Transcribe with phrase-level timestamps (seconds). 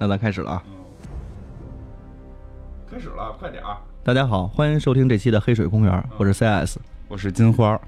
[0.00, 0.62] 那咱开始了啊！
[2.90, 3.76] 开始了，快点儿！
[4.02, 6.78] 大家好，欢迎收听这期的黑水公园，我是 CS。
[7.06, 7.78] 我是金花，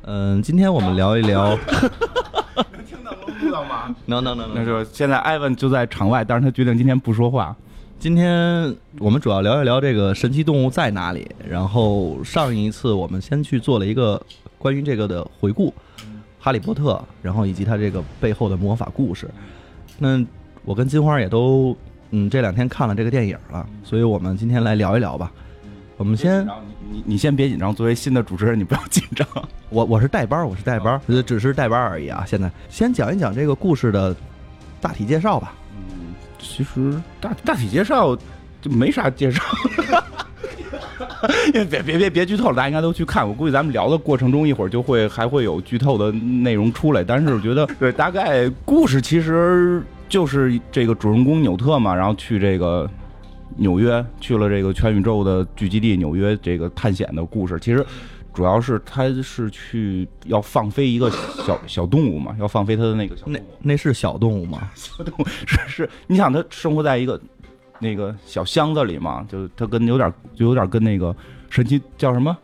[0.00, 1.50] 嗯，今天我们聊一聊，
[2.72, 3.94] 能听到能录到吗？
[4.06, 7.54] 能能能那就现在艾文就在场外，但是他决定今天不说话。
[7.96, 11.30] 今天我们主要聊一聊这个神奇动物在哪里。
[11.48, 14.20] 然后上一次我们先去做了一个
[14.58, 15.70] 关于这个的回顾，
[16.40, 19.30] 《哈利波特》，然后以及它这个背后的魔法故事。
[19.98, 20.20] 那
[20.64, 21.76] 我跟金花也都
[22.10, 25.30] 嗯这两天看了这个电影了，所以我们今天来聊一聊吧。
[25.96, 26.50] 我们先，你
[26.90, 29.26] 你你先别紧张，作为新的主持人，你不要紧张。
[29.70, 32.24] 我我是代班，我是代班，只是代班而已啊。
[32.26, 34.14] 现在先讲一讲这个故事的
[34.80, 35.54] 大体介绍吧。
[35.76, 38.16] 嗯，其实大大体介绍
[38.60, 39.42] 就没啥介绍，
[41.52, 43.28] 别别别别剧透了，大家应该都去看。
[43.28, 47.04] 我估计咱们聊的过程中，一会儿就会还会有剧透的内容出来。
[47.04, 52.86] 但是我觉得， 对，大概故事其实就是这个主人公纽特嘛，然后去这个
[53.56, 57.58] 纽约，去了这个全宇宙的聚集地纽约，这个探险的故事。
[57.62, 57.82] 其实
[58.34, 63.42] 主要是他是去要放飞一个小小动物嘛，要放飞他的那个小动那物。
[63.62, 64.70] 那是小动物吗？
[64.74, 67.18] 小动物是是，你想他生活在一个
[67.78, 71.16] 那个小箱子里嘛，就他跟有点就有点跟那个
[71.48, 72.36] 神奇叫什么，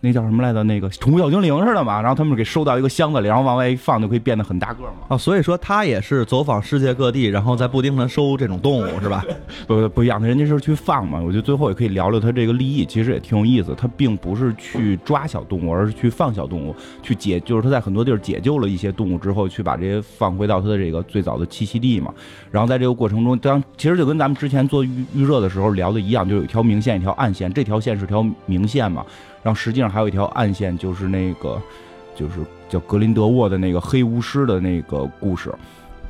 [0.00, 0.62] 那叫什么来着？
[0.62, 2.00] 那个宠物小精灵似的嘛。
[2.00, 4.90] 然后他们给收到一个箱子里，然后往外一放，就可以变得很大个嘛。
[5.08, 9.24] 啊，所以说他也是走访世界各地，然后在不停的收这种动物，是吧？
[9.66, 11.20] 不不一样，人家是去放嘛。
[11.20, 13.74] 我觉得最后也可以聊聊他这个利益，其实也挺有意思。
[13.76, 22.14] 他并不是去抓小动物，而是去放小动物，去解，就是他在很多地儿解救了一些动物之后，去把这些放回到他的这个最早的栖息地嘛。
[22.50, 27.52] 然后在这个过程中，当其实就跟咱们之前做预预热的时候聊的一样，就有一条明线，一条暗线。
[27.52, 29.04] 这条线是条明线嘛，
[29.42, 31.60] 然后实际上还有一条暗线，就是那个
[32.14, 32.34] 就是
[32.68, 35.52] 叫格林德沃的那个黑巫师的那个故事。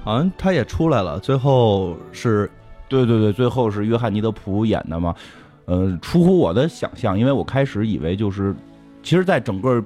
[0.04, 2.50] 好像他也出来了，最后是
[2.88, 5.14] 对对对，最后是约翰尼德普演的嘛，
[5.66, 8.54] 呃，出乎我的想象，因为我开始以为就是，
[9.02, 9.84] 其实，在整个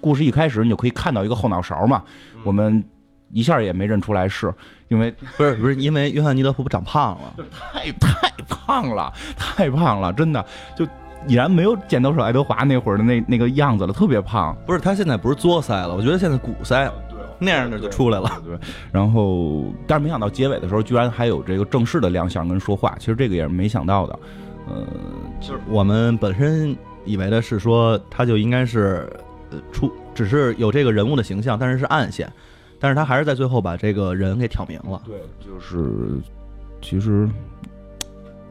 [0.00, 2.02] 故事一开始，你就可以看到一个后脑勺嘛，
[2.42, 2.82] 我们
[3.30, 4.52] 一下也没认出来是，
[4.88, 7.34] 因为不是不是因为约翰尼德普长胖了？
[7.52, 10.44] 太太胖了，太胖了，真的
[10.76, 10.84] 就
[11.26, 14.56] 已然没有剪刀手爱德华那会儿的那那个样子了，特别胖。
[14.66, 16.90] 不是，他现在不是作腮了，我觉得现在鼓腮
[17.38, 18.30] 那样的就出来了。
[18.44, 18.56] 对，
[18.92, 24.18] 然后但是没想到结尾的时候，居然还有这个正式的亮相跟说话，其实这个也是没想到的，
[24.68, 24.86] 呃，
[25.40, 29.10] 就是我们本身以为的是说，他就应该是
[29.50, 32.32] 呃出，只是有这个人物的形象，但是是暗线，
[32.78, 35.02] 但是他还是在最后把这个人给挑明了。
[35.04, 36.20] 对，就是
[36.80, 37.28] 其实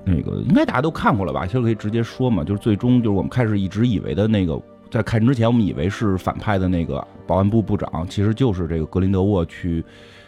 [0.06, 1.46] 那个应该大家都看过了吧？
[1.46, 9.82] 其实可以直接说嘛，就是最终就是我们开始一直以为的那个，在看之前我们以为是反派的那个保安部部长，其实就是这个格林德沃去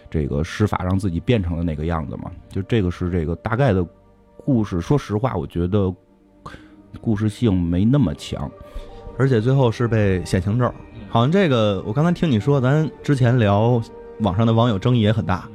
[0.10, 2.32] 这个施法让自己变成了那个样子嘛。
[2.50, 3.86] 就这个是这个大概的
[4.38, 4.80] 故事。
[4.80, 5.94] 说实话，我觉得
[7.02, 8.50] 故事性没那么强。
[9.18, 10.74] 而且最后是被显形咒，
[11.10, 13.82] 好像这个我刚才听你说，咱之前聊
[14.22, 15.50] 网上的网友争议也很大。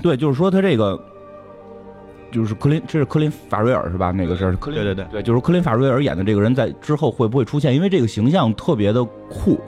[0.00, 0.96] 对，就是说他这个。
[2.36, 4.10] 就是科林，这是科林法瑞尔是吧？
[4.10, 7.74] 那个是科林，对对对对，就是科林法瑞尔演的这个人在之后会不会出现？
[7.74, 9.58] 因为这个形象特别的酷，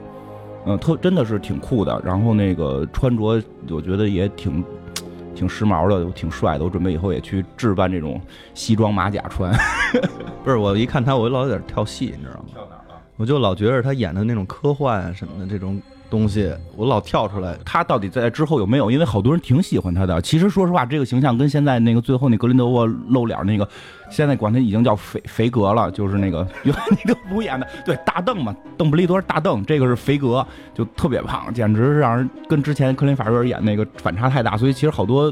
[0.67, 1.99] 嗯，特真的是挺酷的。
[2.05, 3.41] 然后那个穿着，
[3.71, 4.63] 我觉得也挺
[5.33, 6.63] 挺时髦的，挺帅的。
[6.63, 8.21] 我准备以后也去置办这种
[8.53, 9.51] 西装马甲穿。
[10.45, 12.45] 不是，我一看他，我老有点跳戏，你知道吗？
[12.53, 13.01] 跳哪儿了？
[13.17, 17.57] 我就老觉得他演的那种科幻啊什么的这种东西，我老跳出来。
[17.63, 18.89] 他到底在之后有没有？
[18.89, 20.21] 因为好多人挺喜欢他的。
[20.21, 23.67] 其实说实话，这个形象跟现在那个最后那格林德沃露脸那个，
[24.09, 34.57] 现在管他已经叫肥肥格了，就是那个约翰尼德普演的，对大邓嘛，邓布利多是大邓，这个是肥格，就特别胖，简直是让人跟之前克林法瑞尔演那个反差太大。
[34.57, 35.31] 所以其实好多。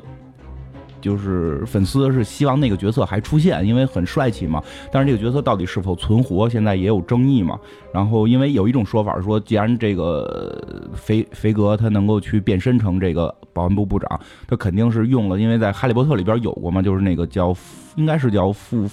[1.01, 4.61] 就是粉丝是希望那个角色还出现，因为很帅气嘛。
[4.91, 7.59] 但是这个角色到底是否存活，现在也有争议嘛。
[7.93, 17.55] 然后因为有一种说法说，既然这个肥肥格他能够去变身成这个保安部部长，他肯定是用了，因为在《哈利波特》里边有过嘛，就是那个叫
[17.95, 18.87] 应该是叫复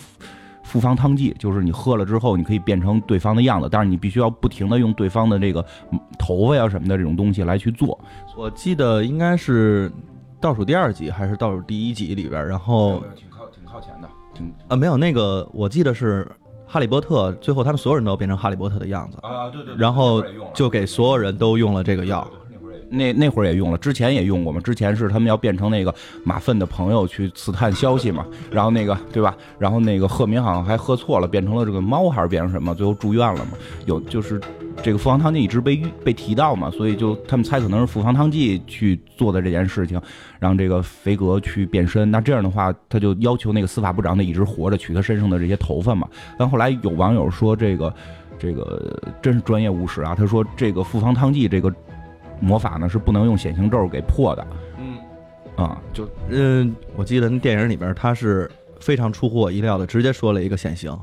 [0.63, 5.65] 复方汤剂，就是你喝了之后你可以变成对方的样子，但是你必须要不停的用对方的这个
[6.19, 7.99] 头发呀什么的这种东西来去做。
[8.37, 9.91] 我记得应该是。
[10.45, 16.31] 倒数第二集还是倒数第一集里边，然后挺靠挺靠前的，挺啊没有那个，我记得是
[16.67, 22.31] 哈利波特，最后他们所有人都变成哈利波特的样子啊，对对，然后就给所有人都用了这个药，
[22.91, 25.95] 那那会儿也用了，之前也用过嘛，之前是他们要变成那个
[26.25, 29.37] 马粪的朋友去刺探消息嘛，然后那个对吧？
[29.59, 32.75] 然后那个赫敏好像还喝错了，变成了这个猫还是变成什么？
[32.75, 33.53] 最后住院了嘛？
[33.87, 34.41] 有就是
[34.83, 40.01] 这个复方汤剂一直被被提到嘛，所以就他们猜可能是复方汤剂去做的这件事情，
[40.39, 42.11] 让这个肥格去变身。
[42.11, 46.09] 那这样的话，他就要求那个司法部长得一直活着，取他身上的这些头发嘛。
[46.39, 47.95] 但后来有网友说，这个
[48.39, 51.73] 这个真是专业务实啊，他说这个复方汤剂这个
[52.45, 54.47] 魔法呢是不能用显形咒给破的。
[54.79, 54.99] 嗯。
[55.57, 58.51] 啊，就嗯，我记得那电影里边他是
[58.81, 60.97] 非常出乎我意料的，直接说了一个显形，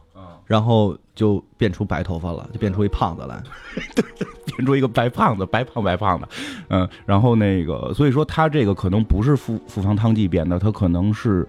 [0.45, 3.41] 然后就变出白头发了，就变出一胖子来。
[4.57, 6.27] 变出一个白胖子，白胖白胖的，
[6.67, 11.47] 嗯，然后那个，所以说他这个可能不是复复方汤剂变的，他可能是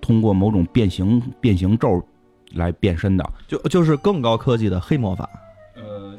[0.00, 2.02] 通过某种变形变形咒
[2.54, 5.47] 来变身的，就就是更高科技的黑魔法，呃，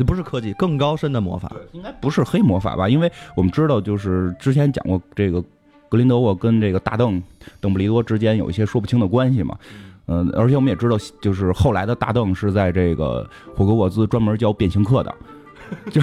[0.03, 1.51] 不是科技，更高深的魔法。
[1.71, 2.87] 应该不是黑魔法吧？
[2.87, 5.43] 因为我们知道，就是之前讲过这个
[5.89, 7.21] 格林德沃跟这个大邓
[7.59, 9.57] 邓布利多之间有一些说不清的关系嘛。
[10.07, 15.13] 嗯，而且我们也知道，就是后来的大邓是在这个霍格沃兹专门教变形课的，
[15.91, 16.01] 就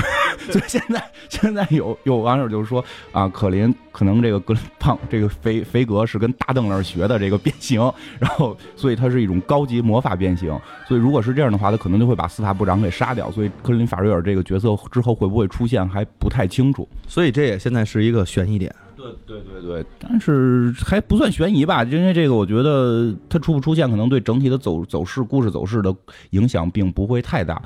[0.51, 7.81] 所以现在现在有有网友就是说啊，可林可能这个格胖这个肥肥格是跟大邓那儿学的这个变形，
[8.19, 10.49] 然后所以它是一种高级魔法变形，
[10.87, 16.89] 所以如果是这样的话，他可能就会把司法部长给杀掉，所以克林法瑞尔这个角色之后会不会出现还不太清楚。
[17.07, 18.75] 所以这也现在是一个悬疑点。
[18.97, 25.95] 对对对对，但是还不算悬疑吧，因为这个我觉得它出不出现，可能对整体的走走势、故事走势的
[26.31, 27.61] 影响并不会太大，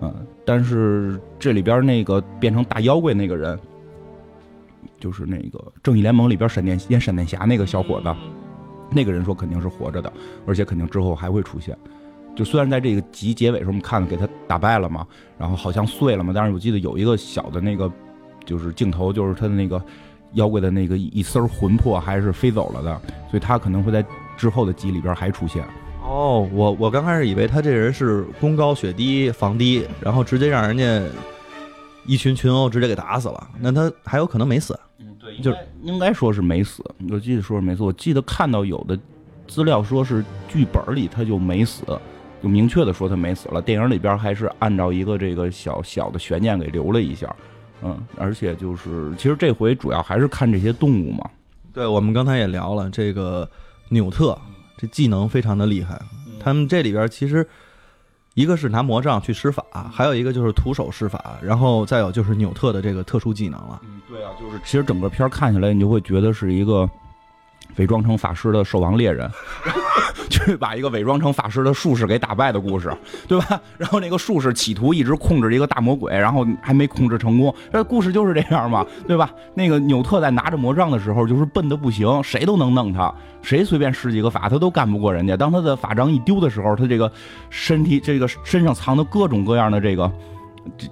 [0.00, 0.14] 嗯，
[0.44, 3.58] 但是这里边那个变成大妖怪那个人，
[4.98, 8.14] 就是那个正义联盟里边闪电演闪电侠那个小伙子，
[8.90, 10.12] 那个人说肯定是活着的，
[10.46, 11.76] 而且肯定之后还会出现。
[12.36, 15.06] 就虽然在这个集结尾时候我们看了给他打败了嘛，
[15.36, 17.90] 然后好像碎了嘛，但是我记得有一个小的那个
[18.44, 19.82] 就是镜头，就是他的那个。
[20.34, 23.00] 妖怪的那个一丝魂魄还是飞走了的，
[23.30, 24.04] 所以他可能会在
[24.36, 25.64] 之后的集里边还出现。
[26.08, 31.06] 哦，我我刚开始以为他这人是功高血低防低，然后直接让人家
[32.06, 33.50] 一群群殴直接给打死了。
[33.60, 34.78] 那他还有可能没死？
[34.98, 36.82] 嗯，对，就是应该说是没死。
[37.10, 38.98] 我记得说是没死，我记得看到有的
[39.46, 41.84] 资料说是剧本里他就没死，
[42.42, 43.60] 就明确的说他没死了。
[43.60, 47.36] 电影里边还是按照一个这个小小的悬念给留了一下。
[47.82, 51.30] 嗯，而且就是，其实这回主要还是看这些动物嘛。
[51.72, 53.48] 对，我们刚才也聊了这个
[53.90, 54.36] 纽特，
[54.78, 56.00] 这技能非常的厉害。
[56.40, 57.46] 他们这里边其实
[58.32, 63.82] 一个是拿魔杖去施法，还有一个就是徒手施法，然后再有就是纽特的这个特殊技能了。
[63.84, 66.88] 嗯，对啊，就是其实整个片看起来，你就会觉得是一个。
[67.78, 69.30] 伪装成法师的兽王猎人，
[70.28, 72.92] 去把一个伪装成法师的术士给打败的故事，
[73.26, 73.60] 对吧？
[73.78, 77.54] 然后那个术士企图一直控制一个大魔鬼，然后还没控制成功。
[77.72, 79.30] 这故事就是这样嘛，对吧？
[79.54, 85.36] 那个纽特在拿着魔杖的时候，就是笨的不行，谁都能弄他，谁随便施几个法，他都干不过人家。
[85.36, 87.10] 当他的法杖一丢的时候，他这个
[87.50, 90.10] 身体这个身上藏的各种各样的这个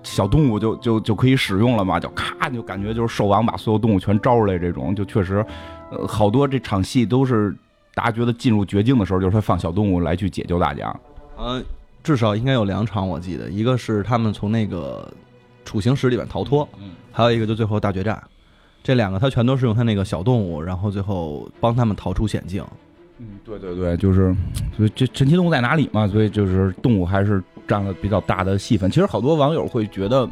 [0.03, 5.45] 小动物就就就可以使用了嘛，就咔就感觉就是兽王把所有动物全招出来，这种就确实。
[5.91, 7.55] 呃，好多这场戏都是
[7.95, 10.95] 大家觉得进入绝境的时候，就是他放小动物来去解救大家。
[11.37, 11.63] 呃，
[12.03, 15.09] 至少应该有两场，我记得，一个是他们从那个
[15.65, 18.21] 处刑室里面逃脱，嗯，还有一个就最后大决战，
[18.83, 22.65] 这两个他全都是用他那个小动物，然后最后帮他们逃出险境。
[23.19, 24.35] 嗯，对对对，就是
[24.77, 26.09] 所以这神奇动物在哪里嘛？
[26.09, 28.91] 所以就是动物还是占了比较大的戏份。
[28.91, 30.29] 其实好多网友会觉得。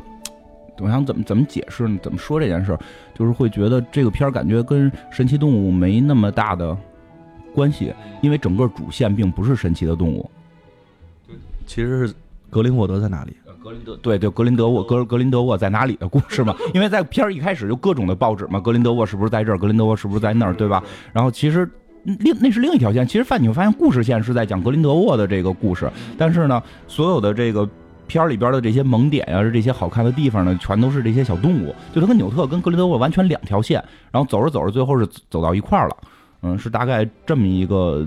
[0.81, 1.99] 我想怎么怎么解释呢？
[2.02, 2.78] 怎么说这件事儿？
[3.14, 6.76] 就是会觉得这个片儿感觉跟神奇动物没那么大的
[7.54, 10.28] 关系，因为整个主线并不是神奇的动物。
[11.64, 12.14] 其实是
[12.50, 13.37] 格林沃德在哪里？
[13.62, 16.54] 格林德对对，格林德沃格格林德沃在哪里的故事嘛？
[16.75, 19.57] 因为在片儿一开始就各种的报纸嘛，格林德沃是不是在这儿？
[19.57, 20.52] 格林德沃是不是在那儿？
[20.52, 20.83] 对吧？
[21.12, 21.71] 然后其实
[22.02, 23.07] 另那是另一条线。
[23.07, 27.69] 其实范你会发现，故事线是在讲格林德沃的这个故事，但是呢，所有的这个。
[28.06, 31.75] 片里边的这些萌点呀，是这些好看的地方呢，全都是这些小动物。
[31.94, 35.96] 就它跟纽特跟格林德沃完全两条线，然后走着走着，最后是走到一块儿了。
[36.42, 38.06] 嗯，是大概这么一个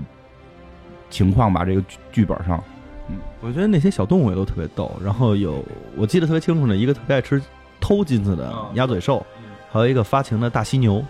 [1.10, 1.64] 情况吧。
[1.64, 2.62] 这个剧剧本上，
[3.08, 4.90] 嗯，我觉得那些小动物也都特别逗。
[5.04, 5.64] 然后有
[5.96, 7.42] 我记得特别清楚呢一个特别爱吃
[7.80, 9.24] 偷金子的鸭嘴兽，
[9.70, 11.04] 还有一个发情的大犀牛。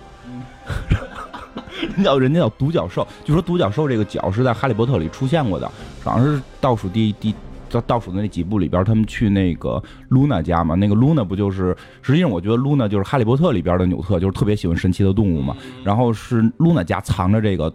[2.03, 5.71] 叫人家叫独角兽，据说独角兽这个角是在《哈利波特》里出现过的，
[6.03, 7.35] 好像是倒数第第。
[7.69, 10.75] 在倒数的那几部里边，他们去那个露娜家嘛？
[10.75, 11.77] 那个露娜不就是？
[12.03, 15.57] 实际上，我觉得露娜就是《哈利波特》里边的纽特，就是特别喜欢神奇的动物嘛。
[15.85, 17.73] 然后是露娜家藏着这个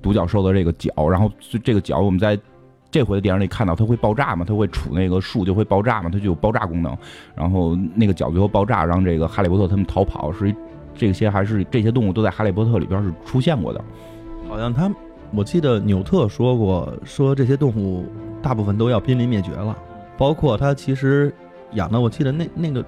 [0.00, 1.30] 独角兽的这个角，然后
[1.62, 2.38] 这个角我们在
[2.90, 4.44] 这回的电影里看到，它会爆炸嘛？
[4.46, 6.08] 它会杵那个树就会爆炸嘛？
[6.08, 6.96] 它就有爆炸功能。
[7.34, 10.32] 然后那个角最后爆炸，让这个哈利波特他们逃跑。
[10.32, 10.54] 是
[10.94, 13.84] 这些还是这些动物都在《哈利波特》里边是出现过的？
[14.48, 14.88] 好像他，
[15.34, 18.06] 我记得纽特说过，说这些动物。
[18.44, 19.74] 大部分都要濒临灭绝了，
[20.18, 21.34] 包括它其实
[21.72, 22.84] 养的，我记得那那个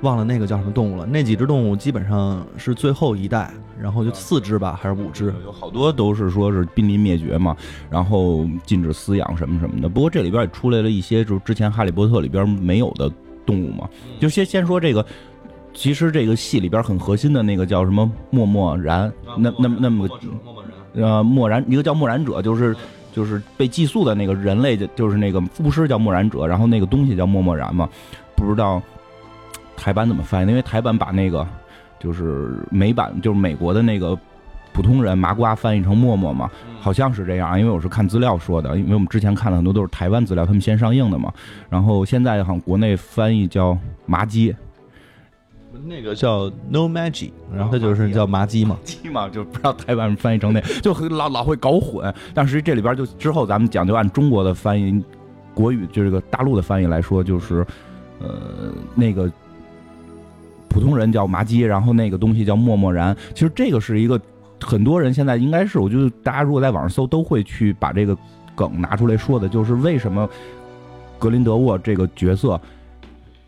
[0.00, 1.06] 忘了那个叫什么动物了。
[1.06, 5.32] 那几只动物基本上是最后一代，然后就四只吧，还是五只？
[5.44, 7.56] 有好多都是说是濒临灭绝嘛，
[7.88, 9.88] 然后禁止饲养什么什么的。
[9.88, 13.08] 不过这里边也出来了一些，就是之前《哈利波特》里边没有的
[13.46, 13.88] 动物嘛。
[14.18, 15.06] 就先先说这个，
[15.72, 20.14] 其实这个戏里边很核心的那个叫什么默默然，那那那么个
[20.94, 22.76] 呃默然，一个叫默然者，就是
[23.14, 27.88] 就是被寄宿的那个人类，就是那个巫师叫默然者，然后那个东西叫默默然嘛，
[28.34, 28.82] 不知道。
[29.76, 30.48] 台版怎么翻译？
[30.48, 31.44] 因为台版把那个
[31.98, 34.16] 就是美版，就是美国的那个
[34.72, 36.48] 普通人麻瓜翻译成默默嘛，
[36.80, 37.58] 好像是这样。
[37.58, 41.30] 因为我是看资料说的，因为我们之前看了很多都是台湾资料，他们先上映的嘛。
[41.68, 44.54] 然后现在好像国内翻译叫麻鸡，
[45.84, 52.12] 那个叫 No Magic，然后他就是叫麻鸡嘛，鸡嘛，就不知道台湾翻译成那，就很老老会搞混。
[52.32, 55.02] 但是这里边就之后咱们讲，就按中国的翻译，
[55.54, 57.66] 国语就这个大陆的翻译来说，就是
[58.20, 59.30] 呃那个。
[60.66, 63.16] 普通人叫麻鸡，然后那个东西叫默默然。
[63.32, 64.20] 其实这个是一个
[64.60, 68.18] 很多人现在应该是，我觉得大家如果在网上搜，都会去把这个
[68.56, 70.28] 梗拿出来说的，就是为什么
[71.16, 72.60] 格林德沃这个角色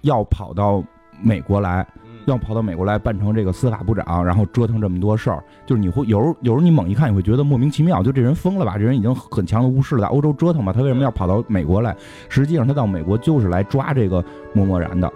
[0.02, 0.80] 要跑到
[1.20, 1.84] 美国来，
[2.26, 5.42] 要跑到美国来扮成这个司法部长，然后折腾这么多事儿。
[5.64, 8.76] 就是你会有时候有时候你猛一看，你会觉得莫名其妙，就这人疯了吧？
[8.76, 10.72] 这人已经很强的巫师了，在欧洲折腾吧？
[10.72, 11.96] 他为什么要跑到美国来？
[12.28, 15.10] 实际上他到美国就是来抓这个默默然的。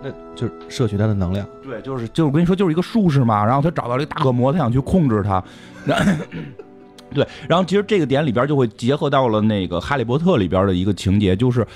[0.00, 3.44] 那就是摄取他的能量，对，就是就是我跟你说，就是一个术士嘛。
[3.44, 5.42] 然后他找到了一个大恶魔，他想去控制他。
[7.10, 11.66] 对，然后其实这个点里边就会结合到了那个《哈利波特》里边的一个情节，就是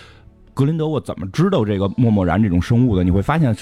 [0.55, 3.03] 格林德沃怎么知道这个默默然这种生物的？
[3.03, 3.55] 你会发现，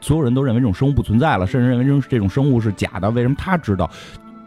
[0.00, 3.10] 所有人都认为这种生物不存在了，甚至认为这种生物是假的。
[3.10, 3.90] 为什么他知道？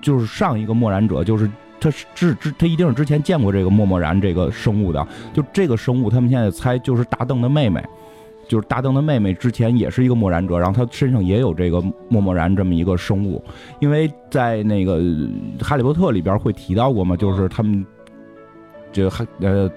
[0.02, 5.08] 就是上一个默然者，就是他是之他一定是之前见过这个默默然这个生物的。
[5.34, 7.84] 就这个生物，他们现在猜就是大邓的妹妹。
[8.48, 13.42] 就是大邓的妹妹之前也是一个默然者，然后她身上也有这个默默然这么一个生物，
[13.80, 15.00] 因为在那个
[15.62, 17.86] 《哈利波特》里边会提到过嘛，就是他们
[18.92, 19.70] 这个哈呃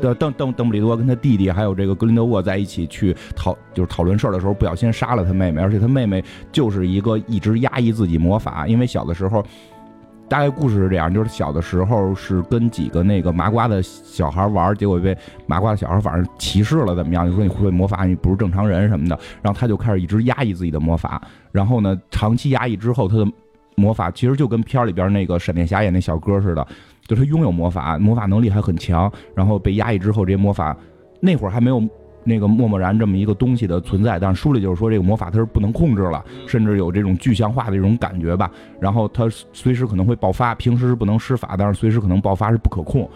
[0.00, 9.44] 邓邓邓邓布利多跟他弟弟还有这个格林德沃在一起去讨就是讨论事儿的时候，不小心杀了他妹妹，而且他妹妹就是一个一直压抑自己魔法，因为小的时候。
[10.26, 15.14] 大概故事是这样，就是小的时候是跟几个那个麻瓜的小孩玩，结果被
[15.46, 17.28] 麻瓜的小孩反正歧视了，怎么样？
[17.28, 19.16] 就说你会魔法，你不是正常人什么的。
[19.42, 21.20] 然后他就开始一直压抑自己的魔法，
[21.52, 23.26] 然后呢，长期压抑之后，他的
[23.76, 26.66] 魔法其实就跟片里边那个闪电侠演那小哥似的，
[27.06, 29.10] 就他拥有魔法，魔法能力还很强。
[29.34, 30.76] 然后被压抑之后，这些魔法
[31.20, 31.82] 那会儿还没有。
[32.26, 38.50] 那个默默然这么一个东西的存在，但是书里就是说这个魔法它是不能控制了，甚至有这种具象化的这种感觉吧。
[38.80, 43.06] 然后它随时可能会爆发，平时是不能施法，但是随时可能爆发是不可控，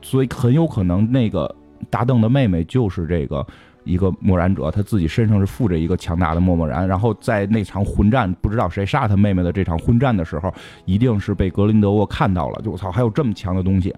[0.00, 1.52] 所以很有可能那个
[1.90, 3.44] 大邓的妹妹就是这个
[3.90, 6.86] 一个默然者，他自己身上是附着一个强大的默默然。
[6.86, 10.52] 然后在那场混战，不知道谁杀他妹妹的这场混战的时候，
[10.84, 13.94] 一定是被格林德沃看到了，就我操，还有这么强的东西，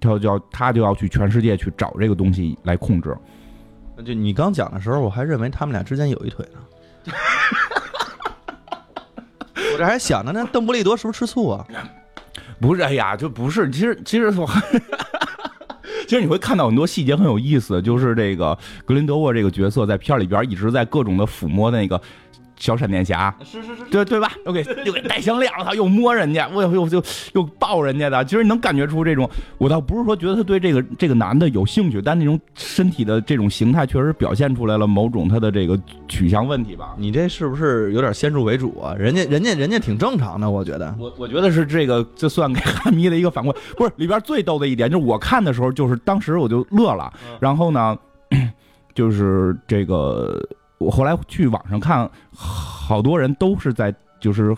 [0.00, 3.16] 他就要他就要去全世界去找这个东西来控制。
[4.04, 7.12] 就你刚讲的时候，我还认为他们俩之间有一腿呢。
[9.72, 11.66] 我这还想着，那邓布利多是不是吃醋啊？
[12.60, 13.70] 不是，哎呀，就不是。
[13.70, 14.48] 其实，其实我，
[16.08, 22.00] 其实你会看到很多细节很有意思，就是这个格林德沃这个角色在片里边一直在各种的抚摸那个。
[22.58, 24.32] 小闪电侠是是是，对对吧？
[24.44, 27.02] 又给又给戴项链，他又摸人家，我又又又
[27.34, 28.24] 又抱人家的。
[28.24, 36.94] 其实你能感觉出这种，我倒不是说觉得他对这个这个男的有兴趣，但那种身体的这种形态确实表现出来了某种他的这个取向问题吧。
[36.98, 38.92] 你这是不是有点先入为主啊？
[38.94, 40.92] 人家人家人家挺正常的，我觉得。
[40.98, 43.54] 我我觉得是这个，这算给哈迷的一个反馈。
[43.76, 47.12] 不是里边最逗的一点，就是我看的时候，就是当时我就乐了。
[47.38, 47.96] 然后呢，
[48.94, 50.44] 就是这个。
[50.78, 54.56] 我后来去网上看，好多人都是在就是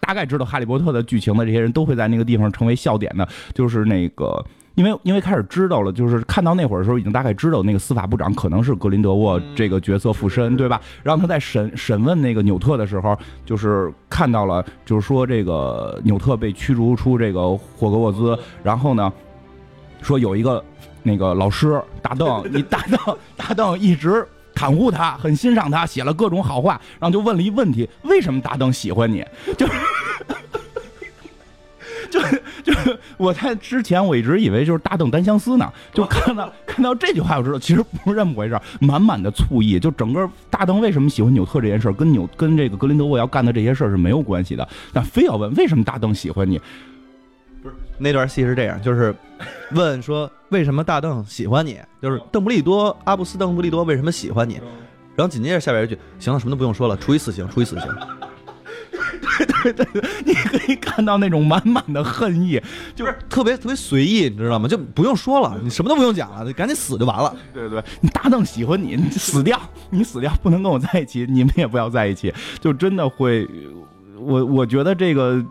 [0.00, 10.80] 大概知道《哈利波特》的剧情的这些人都会在那个地方成为笑点的，就是那个因为因为开始知道了，就是看到那会儿的时候已经大概知道那个司法部长可能是格林德沃这个角色附身，对吧？
[11.02, 19.12] 然后他在审审问那个纽特的时候，就是看到了，就是说这个纽特被驱逐出这个霍格沃兹，然后呢，
[20.00, 20.62] 说有一个
[21.02, 24.26] 那个老师大邓， 你大邓大邓一直。
[24.62, 29.24] 袒护他，很欣赏他，写了各种好话，然后就问了一问题：为什么大邓喜欢你？
[29.58, 29.72] 就是，
[32.08, 32.20] 就，
[32.62, 39.80] 就我在之前我一直以为就是大邓单相思呢，就看到看到这句话，我知道其实不是这么回事，满满的醋意。
[39.80, 46.60] 就整个大邓为什么喜欢纽特这件事跟纽跟这个格林德沃要干的这些事是没有关系的，但非要问为什么大邓喜欢你。
[47.98, 49.14] 那段戏是这样，就是
[49.72, 54.54] 问说为什么大邓喜欢你，就是邓布利多阿布斯邓布利多为什么喜欢你，
[55.14, 57.88] 然后紧接着下边一句，行了，什么都不用说了，处以死刑，处以死刑。
[59.62, 62.60] 对对对，你可以看到那种满满的恨意，
[62.94, 64.68] 就是特别特别随意，你知道吗？
[64.68, 67.34] 就不用说了，你什么都不用讲了，你赶紧死就完了。
[67.54, 69.58] 对对，你大邓喜欢你，你死掉，
[69.90, 73.48] 你死掉，不能跟我在一起，你们也不要在一起，就真的会，
[74.18, 75.42] 我我觉得这个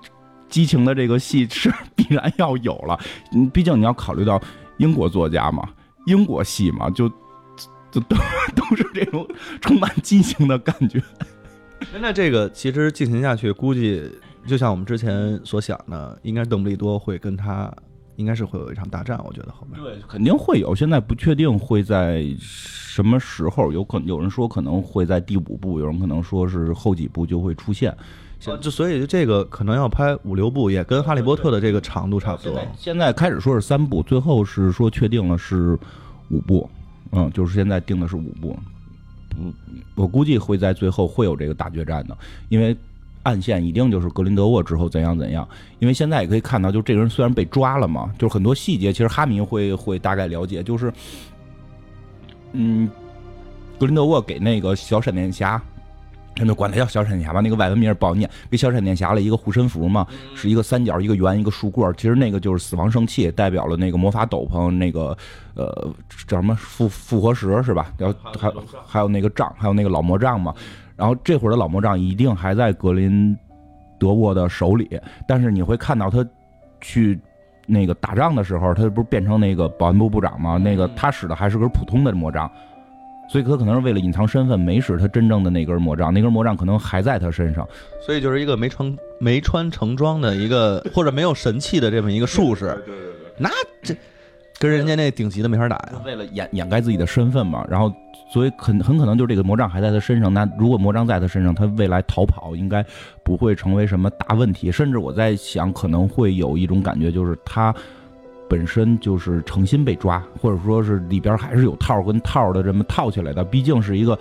[0.52, 3.00] 激情的这个戏是 必然要有了，
[3.34, 4.40] 嗯，毕竟你要考虑到
[4.78, 5.68] 英国作家嘛，
[6.06, 7.10] 英国戏嘛，就
[7.90, 8.16] 就都
[8.56, 9.28] 都是这种
[9.62, 11.02] 充满激情的感觉。
[11.92, 14.04] 现在这个其实进行下去，估计
[14.46, 17.74] 就像我们之前所想的，应该邓布利多会跟他，
[18.18, 19.20] 应该是会有一场大战。
[19.26, 27.96] 我觉得后面对肯定会有，现在不确定会在什么时候，有可能有人说可能会在第五部，有人可能说是后几部就会出现。
[28.60, 32.60] 就所以这个可能要拍五六部，也跟哈利波特的这个长度差不多。
[32.76, 35.78] 现在开始说是三部，最后是说确定了是
[36.32, 36.68] 五部，
[37.12, 38.58] 嗯，就是现在定的是五部。
[39.38, 39.54] 嗯，
[39.94, 42.18] 我估计会在最后会有这个大决战的，
[42.50, 42.76] 因为
[43.22, 45.48] 暗线一定就是格林德沃之后怎样怎样。
[45.78, 50.92] 因为现在也可以看到，就这个人虽然被抓了嘛，就是很多细节，其实哈迷会会大概了解，就是
[52.54, 52.90] 嗯，
[53.80, 55.62] 格林德沃给那个小闪电侠。
[56.36, 58.30] 他就管他叫小闪电侠吧，那个外文名不好念。
[58.50, 65.16] 给小闪电侠了一个护身符嘛，是一个三角、一个圆、一个竖棍其实那个就是死亡圣器，代表了那个魔法斗篷，那个
[65.56, 65.94] 呃
[66.28, 67.92] 叫什么复复活石是吧？
[67.98, 68.52] 然后还
[68.88, 70.54] 还有那个杖，还有那个老魔杖嘛。
[70.96, 73.38] 然后这会儿的老魔杖一定还在格林
[74.00, 76.26] 德沃的手里，但是你会看到他
[76.80, 77.20] 去
[77.68, 80.58] 那个打仗的时候，他不是变成那个保安部部长吗？
[80.58, 82.50] 那个他使的还是根普通的魔杖。
[83.32, 87.66] 所以他可能是为了隐藏身份，没使他真正的那根魔杖，那根魔杖可能还在他身上，
[88.06, 92.66] 所以就是一个没穿没穿成装的一个，或者没有神器的这么一个术士。
[92.86, 93.50] 对对对，那
[93.82, 93.96] 这
[94.60, 96.02] 跟人家那顶级的没法打呀。
[96.06, 97.90] 为了掩掩盖自己的身份嘛，然后
[98.34, 100.34] 所以很很可能就是这个魔杖还在他身上。
[100.34, 102.86] 那如果魔杖在他身上，他未来逃跑应该
[103.24, 104.70] 不会成为什么大问题。
[104.70, 107.74] 甚至我在想，可能会有一种感觉，就是他。
[108.52, 113.46] 本身就是诚心被抓，或者说是里边还是有套跟套的这么套起来的。
[113.46, 114.20] 毕竟是一个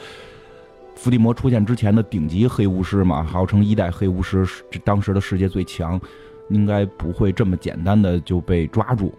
[0.95, 4.47] 伏地魔出现之前的顶级黑巫师嘛，号称一代黑巫师，
[4.85, 6.01] 当时的世界最强，
[6.49, 9.13] 应该不会这么简单的就被抓住。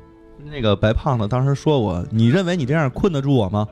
[0.46, 3.68] 那个白胖子当时说我：“你认为你这样困得住我吗？”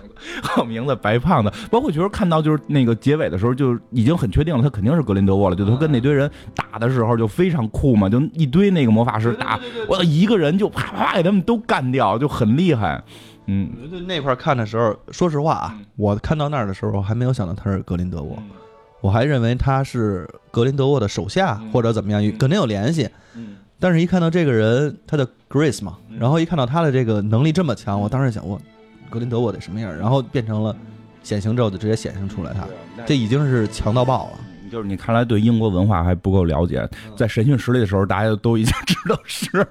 [0.42, 1.52] 好名字，白胖子。
[1.70, 5.56] 包括觉得看到就是那个结尾的时候，就已经很确定了，他肯定是格林德沃了。
[5.56, 13.02] 就他跟那堆人打的时候就非常酷嘛，就一堆那个魔法师打，我一个人就啪啪给他们都干掉，就很厉害。
[13.46, 13.70] 嗯，
[14.06, 18.40] 那块看的时候，说实话啊，我看到那儿的时候还没有想到他是格林德沃，
[19.00, 23.08] 我还认为他是格林德沃的手下或者怎么样，肯定有联系。
[23.80, 28.60] 但是一看到这个人，他的 Grace 嘛，然后一看到他的这个能力这么强，我当时想我。
[29.12, 29.94] 格林德沃得什么样？
[29.94, 30.74] 然后变成了
[31.22, 32.66] 显形之后就直接显形出来，他
[33.04, 34.38] 这已经是强到爆了。
[34.70, 39.68] 就是你看来对英国文化还不够了解，在审讯室里的时候，大家都已经知道是了，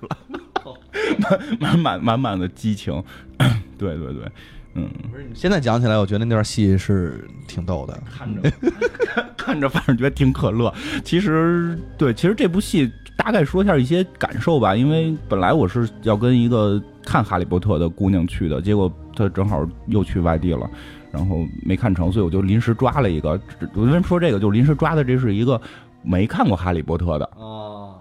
[1.60, 3.04] 满满满满满的激情。
[3.80, 4.32] 对对对，
[4.76, 8.52] 嗯，不是，现在讲起来，我觉得那段戏是挺逗的，看着
[9.36, 10.72] 看着，反正觉得挺可乐。
[11.04, 18.92] 其实对，其实这部戏大概说一下一些感受吧，因为本来我是要跟一个看《哈利波特》的姑娘去的，结果。
[19.22, 20.70] 他正好又去外地了，
[21.12, 23.40] 然后没看成，所以我就临时抓了一个。
[23.74, 24.40] 我为什么说这个？
[24.40, 25.60] 就是临时抓的，这是一个
[26.02, 27.96] 没看过《哈利波特》的哦。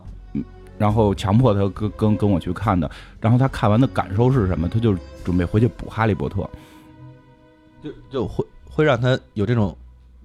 [0.79, 2.91] 然后强迫他跟跟跟我去看的。
[3.21, 4.69] 然后他看完的感受是什么？
[4.69, 6.41] 他就准备回去补《哈利波特》，
[7.83, 9.77] 就就会会让他有这种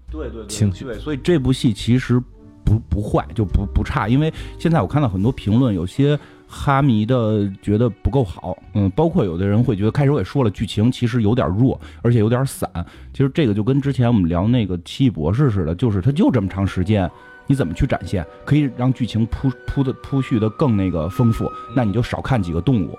[0.09, 0.85] 对对情绪。
[0.85, 2.19] 对，所以这部戏其实
[2.63, 4.07] 不不坏，就不不差。
[4.07, 6.17] 因为现在我看到很多评论，有些。
[6.57, 12.69] 哈迷的觉得不够好，嗯，包括有的人会觉得，开始我也说了，剧情其实有点弱，而且有点散。
[13.11, 17.11] 其实这个就跟之前我们聊那个奇异博士似的，就是它就这么长时间，
[17.45, 22.97] 你怎么去展现，可以让剧情铺铺的铺叙的更那个丰富，那你就少看几个动物，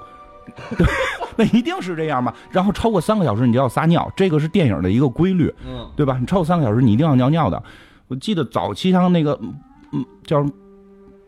[0.76, 0.86] 对，
[1.34, 2.34] 那一定是这样嘛。
[2.50, 6.18] 然后超过三个小时你就要撒尿，这个是电影的一个规律，嗯，对吧？
[6.20, 7.62] 你超过三个小时你一定要尿尿的。
[8.08, 9.40] 我记得早期像那个，
[9.92, 10.46] 嗯，叫。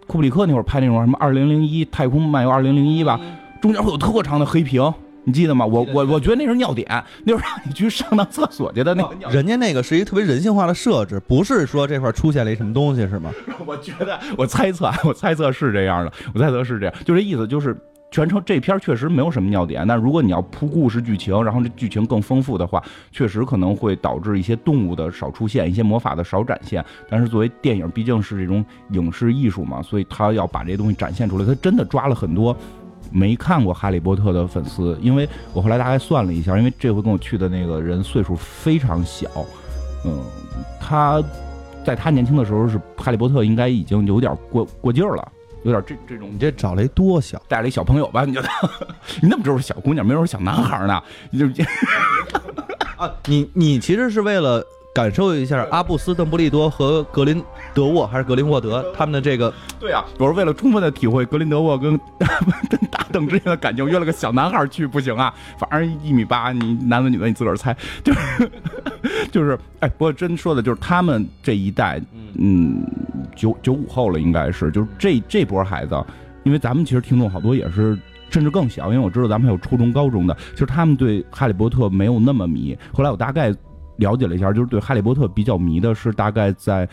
[0.08, 3.20] 库布里克那会儿拍那种什么《二零零一太空漫游二零零一》吧，
[3.60, 4.82] 中间会有特长的黑屏，
[5.24, 5.66] 你记得吗？
[5.66, 6.86] 我我我觉得那是尿点，
[7.24, 9.28] 那是让你去上趟厕所去的那个尿。
[9.28, 13.30] 人家那个是一个特别人性化的设置，不是说这块出现了一什么东西是吗？
[13.66, 17.76] 我觉得，我猜测，我猜测是这样的，我猜测是这样，就这意思，就是
[18.10, 26.84] 全程这片儿确实没有什么尿点，但如果你要铺故事剧情，然后这剧情更丰富的话，确实可能会导致一些动物的少出现，一些魔法的少展现。
[27.08, 31.44] 但是作为电影，毕竟是这种影视艺术嘛，所以他要把这些东西展现出来。
[31.44, 32.56] 他真的抓了很多
[33.12, 39.28] 没看过《哈利波特》的粉丝，因为我后来大概算了一下，因为这回跟我去的那个人岁数非常小，
[40.06, 40.18] 嗯，
[40.80, 41.22] 他
[41.84, 45.32] 在他年轻的时候是《哈利波特》应该已经有点过过劲儿了。
[45.62, 48.24] 有点这这种，你这找了一多小，带了一小朋友吧？
[48.24, 48.48] 你觉得？
[49.20, 51.02] 你那么知道是小姑娘，没准是小男孩呢？
[51.30, 51.46] 你就
[52.96, 59.52] 啊，你你其实是为了感受一下阿布斯·邓布利多和格林德沃还是格林沃德他们的这个？
[59.78, 61.98] 对呀，我是为了充分的体会格林德沃跟
[62.68, 65.32] 跟 大邓之间的感情，约了个小男孩去不行啊？
[65.58, 68.50] 反正一米八，你男的女的你自个儿猜， 就是
[69.30, 72.00] 就是，哎，不过真说的就是他们这一代，
[72.34, 72.84] 嗯。
[73.36, 75.94] 九九五后了，应该是就是这这波孩子，
[76.42, 77.96] 因为咱们其实听众好多也是
[78.30, 82.76] 甚至更小，因为我知道咱们还有初中、高中的，其实他们对哈利波特没有那么迷。
[82.92, 83.54] 后来我大概
[83.98, 86.88] 了解了一下，就是对哈利波特比较迷的是大概在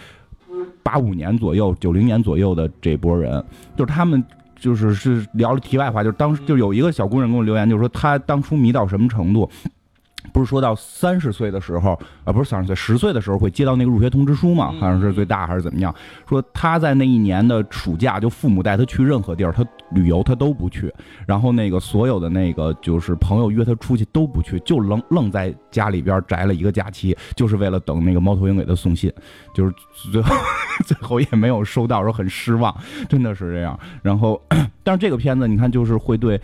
[0.83, 3.43] 八五年左右、九零年左右的这波人，
[3.75, 4.23] 就是他们
[4.57, 9.49] 就是是聊了题外话，就是当时就有一个小工人给我留言，就是说他当初迷到什么程度。
[10.33, 14.71] 不是说到三十岁的时候，啊，不是三十岁，十岁的时候会接到那个入学通知书嘛？
[14.79, 15.93] 好像是最大还是怎么样？
[16.27, 20.93] 说他在那一年的暑假，就父母带他去任何地儿，他旅游他都不去。
[21.25, 29.11] 然后那个所有的那个就是朋友约他出去都不去，就愣愣在家里边宅了一个假期，就是为了等那个猫头鹰给他送信。
[29.53, 29.73] 就是
[30.11, 30.35] 最后
[30.85, 32.75] 最后也没有收到，说很失望，
[33.07, 33.79] 真的是这样。
[34.01, 34.41] 然后，
[34.83, 36.39] 但是这个片子你看，就是会对。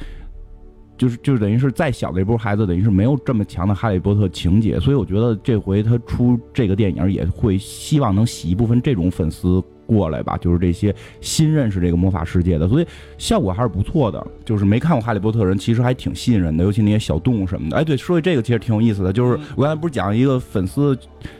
[1.01, 12.85] 就是就是等于是再小的一波孩子，等于是没有这么强的哈利波特情节，所以我觉得这回他出这个电影也会希望能洗一部分这种粉丝过来吧，就是这些新认识这个魔法世界的，所以
[13.17, 14.23] 效果还是不错的。
[14.45, 17.77] 就是没看过哈利波特的人其实还挺吸引人的，尤其那些小动物什么的。
[17.77, 20.95] 哎，对，说起这个其实挺有意思的，就是我刚才不是讲一个粉丝，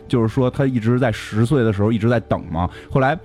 [0.08, 3.16] 就是说他一直在十岁的时候一直在等嘛，后来。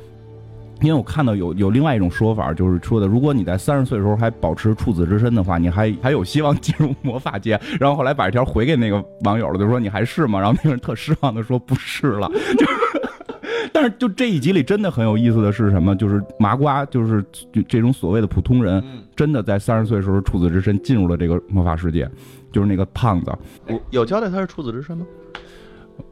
[0.83, 7.59] 因为我看到有有另外一种说法，就是说的，如果你在三十岁的时候还保持处子之身的话，你还还有希望进入魔法界。
[7.81, 10.39] 然后后来把这条回给那个网友了，就说你还是吗？
[10.39, 12.29] 然后那个人特失望的说不是了。
[12.59, 15.97] 就是，但是就这一集里真的很有意思的是什么？
[15.97, 17.25] 就是麻瓜，就是
[17.69, 18.83] 这种所谓的普通人，
[19.15, 22.09] 真的在三十岁的时候处子之身进入了这个魔法世界，
[22.53, 23.33] 就是那个胖子。
[23.67, 25.07] 我有交代他是处子之身吗？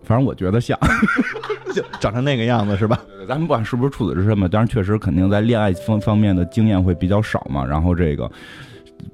[0.02, 0.78] 反正我觉得像，
[1.74, 2.98] 就长成那个样子是吧？
[3.26, 7.64] 咱们不管是不是处子之身嘛，当然确实肯定在恋爱方方面的经验会比较少嘛。
[7.64, 8.30] 然后这个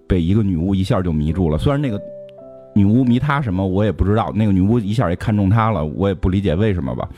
[0.06, 2.00] 被一个女巫一下就迷住了，虽然那个
[2.74, 7.08] 女巫迷他什么我也不知道，那个女巫一下也看中他了，我也不理解为什么吧。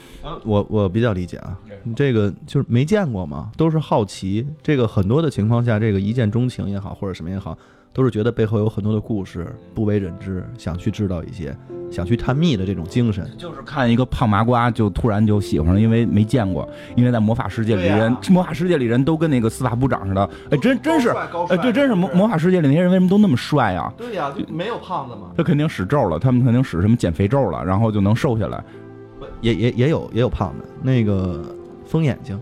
[0.45, 1.59] 我我比较理解啊，
[1.97, 4.47] 这个就是没见过嘛，都是好奇。
[4.63, 7.57] 这个很多的情况下，这个一见钟情也好，或者什么也好。
[7.93, 11.55] 都是觉得背后有很多的故事不为人知，想去知道一些，
[11.91, 13.31] 想去探秘的这种精神。
[13.37, 21.11] 就是看一个胖麻瓜就突然就喜欢了，因为没见过，因为在魔法世界里人，魔法世界里人都跟那个司法部长似的，哎，真真是，
[21.51, 23.93] 哎，对，真是魔魔法世界里那些人为什么都那么帅啊？
[23.97, 25.31] 对呀，就没有胖子嘛。
[25.37, 28.63] 他肯定使咒了，他们肯定使什么减肥咒了，然后就能瘦下来。
[29.41, 32.41] 也也也有也有胖子，那个疯眼睛。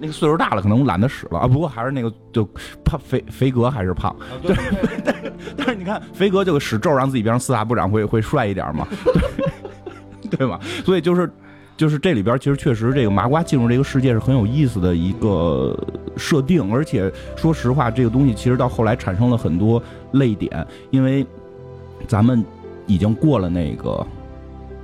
[0.00, 1.46] 那个岁数大了，可能懒得使了啊。
[1.46, 2.44] 不过还是那个，就
[2.84, 4.14] 胖肥肥格还是胖。
[4.42, 4.56] 对，
[5.04, 8.86] 但是但是你看，肥格就使咒让自己变成四大部长，会会帅一点嘛？
[10.30, 10.58] 对， 对吧？
[10.84, 11.30] 所以就是
[11.76, 15.78] 就是这里边其实确实这个麻瓜进入这个世界是很有意思的一个
[16.16, 19.82] 设定，而且说实话，这个东西其实到后来产生了很多
[20.12, 21.26] 泪点，因为
[22.06, 22.44] 咱们
[22.86, 24.06] 已经过了那个。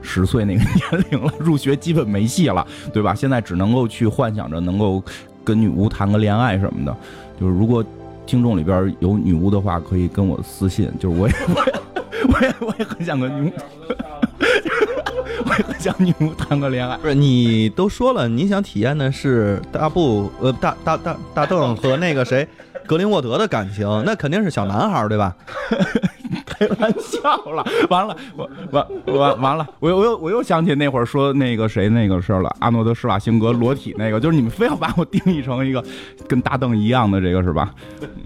[0.07, 3.15] 十岁那个年龄了，入学基本没戏了，对吧？
[3.15, 5.03] 现在只能够去幻想着能够
[5.45, 6.97] 跟女巫谈个恋爱什么的。
[7.39, 7.85] 就是如果
[8.25, 10.91] 听众里边有女巫的话，可以跟我私信。
[10.99, 11.75] 就是我也，我也，
[12.29, 13.53] 我也，我也很想跟女巫
[15.45, 16.97] 我也很想女巫谈个恋爱。
[16.99, 22.47] 不是你都说了，你想体验的是大布呃大大大大邓和那个谁
[22.87, 25.35] 格林沃德的感情，那肯定是小男孩，对吧？
[26.47, 28.87] 开玩笑了，完了，我完
[29.19, 35.85] 完完了，我又我又我又想起那会儿说那个谁那个事儿了，阿诺德施瓦辛格裸体那个，就是你们非要把我定义成一个
[36.29, 37.75] 跟大邓一样的这个是吧？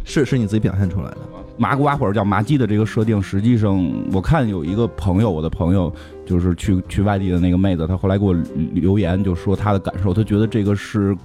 [0.04, 1.18] 是是你自己表现出来的。
[1.56, 3.78] 麻瓜或者叫麻鸡的这个设定，实际上
[4.12, 5.92] 我看有一个朋友，我的朋友
[6.24, 8.34] 就是去去外地的那个妹子，她后来给我
[8.72, 11.16] 留言就说她的感受，她觉得这个是。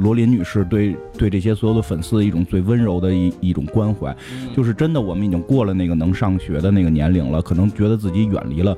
[0.00, 4.16] 罗琳女士对对这些所有的粉丝的一种最温柔的一一种关怀，
[4.56, 8.76] 就是真的，我们已经过了那个能上学的那个年龄了，可能觉得自己远离了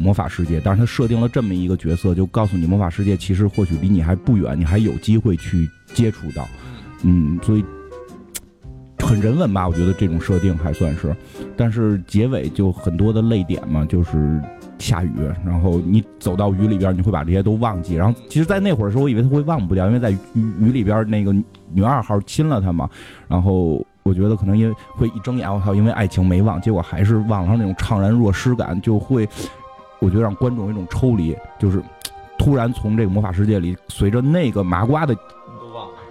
[0.00, 6.48] 魔法世界，但是他设定了这么一个角色，就告诉你魔法世界其实或许离你还不远，你还有机会去接触到，
[7.02, 7.64] 嗯，所以
[8.98, 11.14] 很人文吧，我觉得这种设定还算是，
[11.56, 14.40] 但是结尾就很多的泪点嘛，就是
[14.78, 15.12] 下雨，
[15.44, 17.94] 然后你走到雨里边，你会把这些都忘记。
[17.94, 21.32] 然后其实，在那会儿的时候，我以为他会忘不掉，因为在雨雨里边那个
[21.72, 22.88] 女二号亲了他嘛。
[23.26, 29.28] 然后我觉得可能因为会一睁眼，我靠，因为爱情没忘，结果还是忘了那种怅然若失感，就会
[29.98, 31.82] 我觉得让观众有一种抽离，就是
[32.38, 35.16] 突然从这个魔法世界里，随着那个麻瓜的。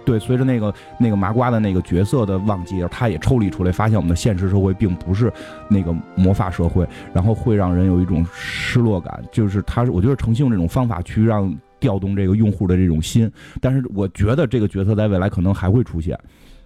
[0.08, 5.30] 对，随着那个那个麻瓜的那个角色的忘记，他也抽离出来，发现我们的现实社会并不是
[5.68, 9.22] 那个魔法社会，然后会让人有一种失落感。
[9.30, 16.18] 就是他，我觉得诚信用这种方法去让调动这个用户的这种心，但是我觉得这个角色在未来可能还会出现。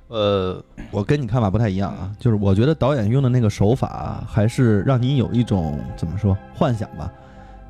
[0.06, 7.10] 呃，我跟你看法不太一样啊，就是我觉得导演用的那个手法还是让你有一种怎么说幻想吧，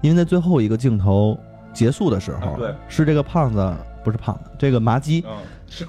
[0.02, 1.38] 因为在最后一个镜头
[1.72, 5.24] 结束的时候，对，是这个胖子不是胖子，这个麻鸡。
[5.72, 5.86] 是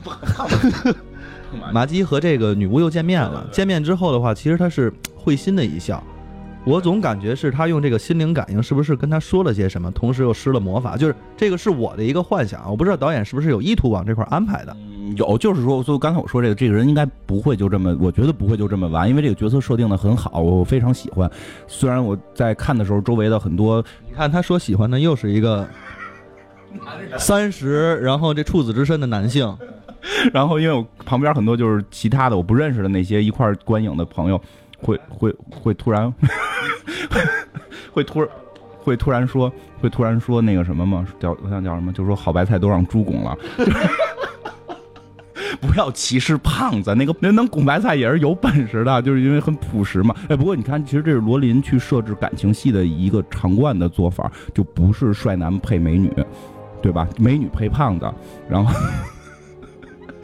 [1.73, 3.45] 麻鸡和这个女巫又见面了。
[3.51, 6.01] 见面之后的话，其实他是会心的一笑。
[6.63, 10.95] 我总感觉是他用这个心灵感应，是不是跟他说了些什么，同时又施了魔法？
[10.95, 14.73] 就是这个是我的一个幻想，我不知道导演是不是有意图往这块安排的。
[15.17, 21.29] 有，就是说，就刚才我说这个，这个人应该不会就这么，我觉得不会就这么完，因为这个角色设定的很好，我非常喜欢。
[21.67, 25.67] 虽然我在看的时候，周围的很多，你看他说喜欢的又是一个。
[27.19, 29.55] 三十，然后这处子之身的男性，
[30.33, 34.39] 然后因为我旁边很多就是其他的我不认识的那些一块观影的朋友，
[34.81, 36.13] 会会会突然，
[37.91, 38.29] 会突然
[38.83, 41.05] 会突然说会突然说那个什么吗？
[41.19, 41.93] 叫我想叫什么？
[41.93, 43.37] 就说好白菜都让猪拱了，
[45.61, 46.93] 不要歧视胖子。
[46.95, 50.13] 那个人能拱白菜也是有本事的，就是因为很朴实嘛。
[50.27, 56.11] 哎，不过你看，其实这是罗琳去设置感情戏的一个常惯的做法，就不是帅男配美女。
[56.81, 57.07] 对吧？
[57.17, 58.11] 美女配胖子，
[58.49, 58.69] 然后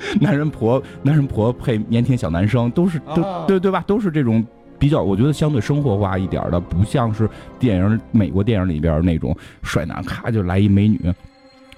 [0.19, 3.83] 男人婆男人婆配腼腆小男生，都是都对对吧？
[3.87, 4.45] 都是这种
[4.77, 10.99] 比较，我觉得相对生活化一点的，不像是电影美国电影里边那种帅男，咔就来一美女，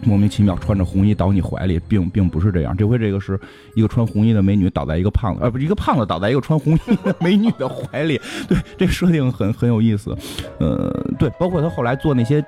[0.03, 2.75] 莫名其妙穿着红衣倒你怀里，并并不是这样。
[2.77, 3.39] 这回这个是
[3.75, 8.19] 一个穿红衣的美女倒在一个胖子，呃，不，一个胖子倒在一个穿红衣的美女的怀里。
[8.47, 10.15] 对，这设定很很有意思。
[10.59, 12.43] 呃，对，包括他后来做那些。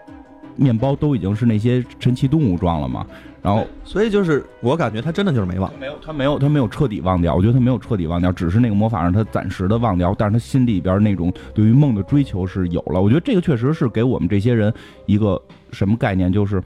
[0.55, 3.03] 面包都已经是那些神奇动物装了嘛，
[3.43, 13.01] 然后所以就是我感觉他真的就是没忘，没有他没有他没有彻底忘掉，我觉得他没有彻底忘掉，只是那个魔法让他暂时的忘掉，但是他心里边那种对于梦的追求是有了。
[13.01, 14.73] 我觉得这个确实是给我们这些人
[15.05, 15.39] 一个
[15.71, 16.63] 什么概念，就是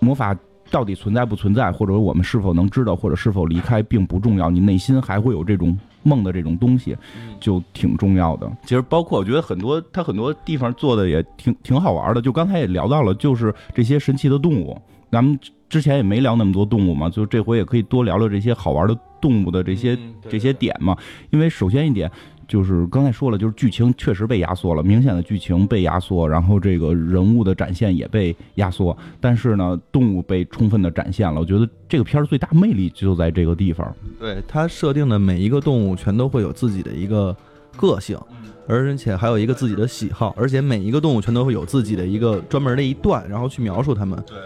[0.00, 0.36] 魔法
[0.70, 5.78] 到底存在不存在，或者我们是否能知道，或者是否离开并不重要，你内心还会有这种。
[6.02, 6.96] 梦的这种东西，
[7.38, 8.50] 就挺重要的。
[8.62, 12.22] 其实包括我觉得很多，他很多地方做的也挺挺好玩的。
[12.22, 14.80] 就刚才也聊到了，就是这些神奇的动物。
[15.10, 20.96] 咱们之前也没聊那么多动物嘛，就这回也可以多聊聊这些好玩的动物的这些这些点嘛。
[21.30, 22.10] 因为首先一点。
[22.50, 31.38] 就是刚才说了，就是剧情确实被压缩了，明显的剧情被压缩，然后这个人物的展现也被压缩，但是呢，动物被充分的展现了。
[31.38, 33.94] 我觉得这个片儿最大魅力就在这个地方。
[34.18, 37.36] 对它设定的每一个动物全都会有自己的一个
[37.76, 38.18] 个性，
[38.66, 44.20] 而且还有一个自己的喜好，而且每一个动物全都会有自己的一个专门的一段，然后去描述它们。
[44.26, 44.36] 对。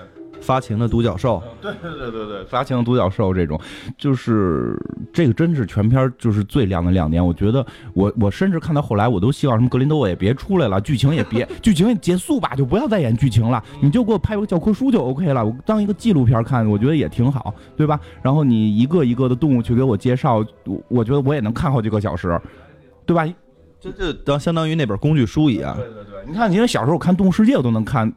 [0.45, 3.59] 发情的独角兽，对对对对对，发情的独角兽这种，
[3.97, 4.79] 就是
[5.11, 7.25] 这个真是全片就是最亮的亮点。
[7.25, 17.99] 我觉得我我甚至看到后来，我都希望什么格林德沃也别出来了，剧情也别 剧情也结束吧，就不要再演剧情了，你就给我拍个教科书就 OK 了，我当一个纪录片看，我觉得也挺好，对吧？
[18.21, 22.39] 然后你一个一个的动物去给我介绍，我我觉得我也能看好几个小时，
[23.07, 23.27] 对吧？
[23.81, 25.75] 这这当相当于那本工具书一样。
[25.77, 28.13] 对对对，你看，因为小时候看《动物世界》，我都能看。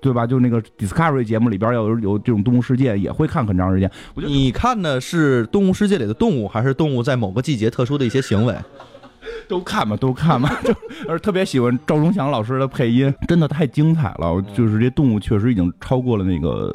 [0.00, 0.26] 对吧？
[0.26, 3.90] 就那个 Discovery 节目里边要有有这种动物世界，也会看很长时间。
[4.14, 8.54] 我觉得你看的是动物世界里的动物，还是动物在某个季节特殊的一些行为？
[9.46, 10.60] 都看吧，都看吧。
[10.64, 10.74] 就
[11.08, 14.42] 而特别喜欢赵忠祥老师的配音，真的太精彩了。
[14.54, 16.72] 就是这动物确实已经超过了那个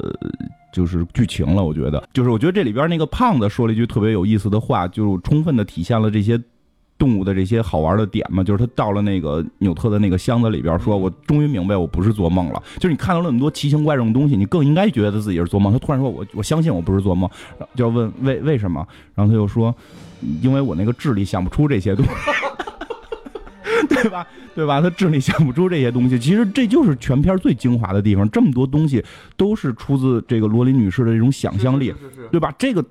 [0.72, 1.64] 就是剧情了。
[1.64, 6.40] 我觉得，就是我觉得这里边那个胖子说了一句特别有意思的话，就充分的体现了这些。
[6.98, 15.70] 动物的这些好玩的点嘛，就是他到了那个纽特的那个箱子里边，说：“我终于明白，我不是做梦了。”就是你看到了那么多奇形怪状的东西，你更应该觉得自己是做梦。
[15.70, 17.28] 他突然说：“我我相信我不是做梦。”
[17.76, 18.86] 就要问为为什么？
[19.14, 19.74] 然后他又说
[20.40, 22.10] ：“因为我那个智力想不出这些东西，
[23.94, 24.26] 对吧？
[24.54, 24.80] 对吧？
[24.80, 26.18] 他智力想不出这些东西。
[26.18, 29.04] 其实这就是全片最精华的地方，这么多东西
[29.36, 31.92] 都是出自这个罗琳女士的这种想象力，
[32.30, 32.54] 对吧？
[32.58, 32.82] 这个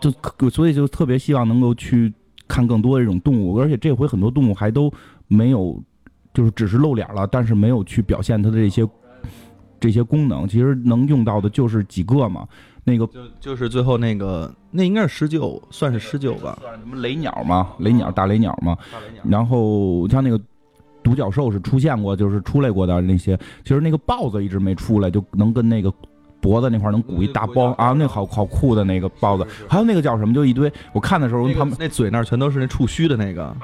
[0.00, 0.10] 就
[0.50, 2.12] 所以就特别希望能够去。
[2.50, 4.92] 看更多的这种动物，而且这回很多动物还都
[5.28, 5.80] 没有，
[6.34, 8.84] 就是只是露脸了，但是没有去表现它的这些
[9.78, 10.48] 这些功能。
[10.48, 12.46] 其实能用到的就是几个嘛。
[12.82, 16.58] 那个就就是最后那个，那应该是施救，算是施救吧。
[16.60, 18.76] 算什么雷鸟嘛，雷鸟大雷鸟嘛，
[19.22, 20.40] 然后像那个
[21.02, 25.92] 独角兽是出现过，就是出来过的那些，其实那个豹子一直没出来，就能跟那个。
[26.40, 30.72] 脖子那块能鼓一大包啊，那好好酷的那个包子，还有那个叫什么，就一堆。
[30.92, 33.54] 我看的时候，他们那嘴那全都是那触须的那个。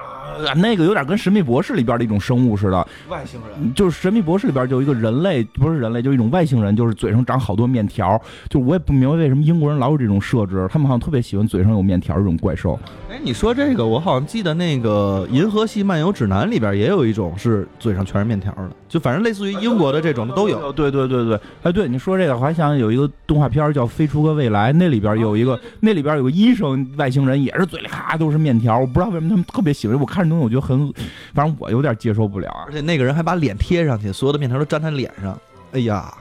[0.57, 8.20] 那个有点跟《神秘博士》里边的一种生物似的，外星人就是《神秘博士》里边就有一个人类，不是人类，就一种外星人，就是嘴上长好多面条。
[8.49, 12.79] 就我也不明白为什么英国人老有这种设置，他们好像特别喜欢嘴上有面条这种怪兽。
[13.11, 20.72] 哎，你说这个，我好像记得那个《银河系漫游指南》里边也有一种是嘴上全是面条的，就反正类似于英国的这种的都有。
[20.72, 28.79] 对对对对，哎，对你说这个，我还想有一个动画片叫《飞出个未来》，那里边有一个，那里边有个医生外星人，也是嘴里咔都是面条。
[28.79, 30.93] 我不知道为什么他们特别喜欢，我看这东西我觉得很。
[31.35, 35.39] 反正我有点接受不了，而且那个人还把脸贴上去，所有的面条都粘他脸上。
[35.73, 36.12] 哎呀，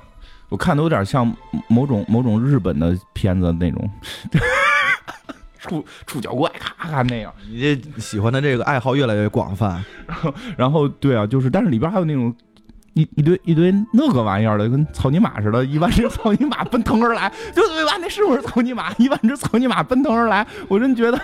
[0.50, 1.26] 我看的有点像
[1.68, 3.90] 某种某种日本的片子那种，
[5.60, 7.34] 触触角怪咔咔那样。
[7.50, 9.84] 你这喜欢的这个爱好越来越广泛。
[10.08, 12.34] 然后，然后对啊，就是，但是里边还有那种
[12.94, 17.98] 一一堆一堆那个玩意儿的，跟草泥马似的，一万只草泥马奔腾而来， 就对吧？
[18.00, 18.94] 那是不是草泥马？
[18.98, 21.20] 一万只草泥马奔腾而来，我真觉得。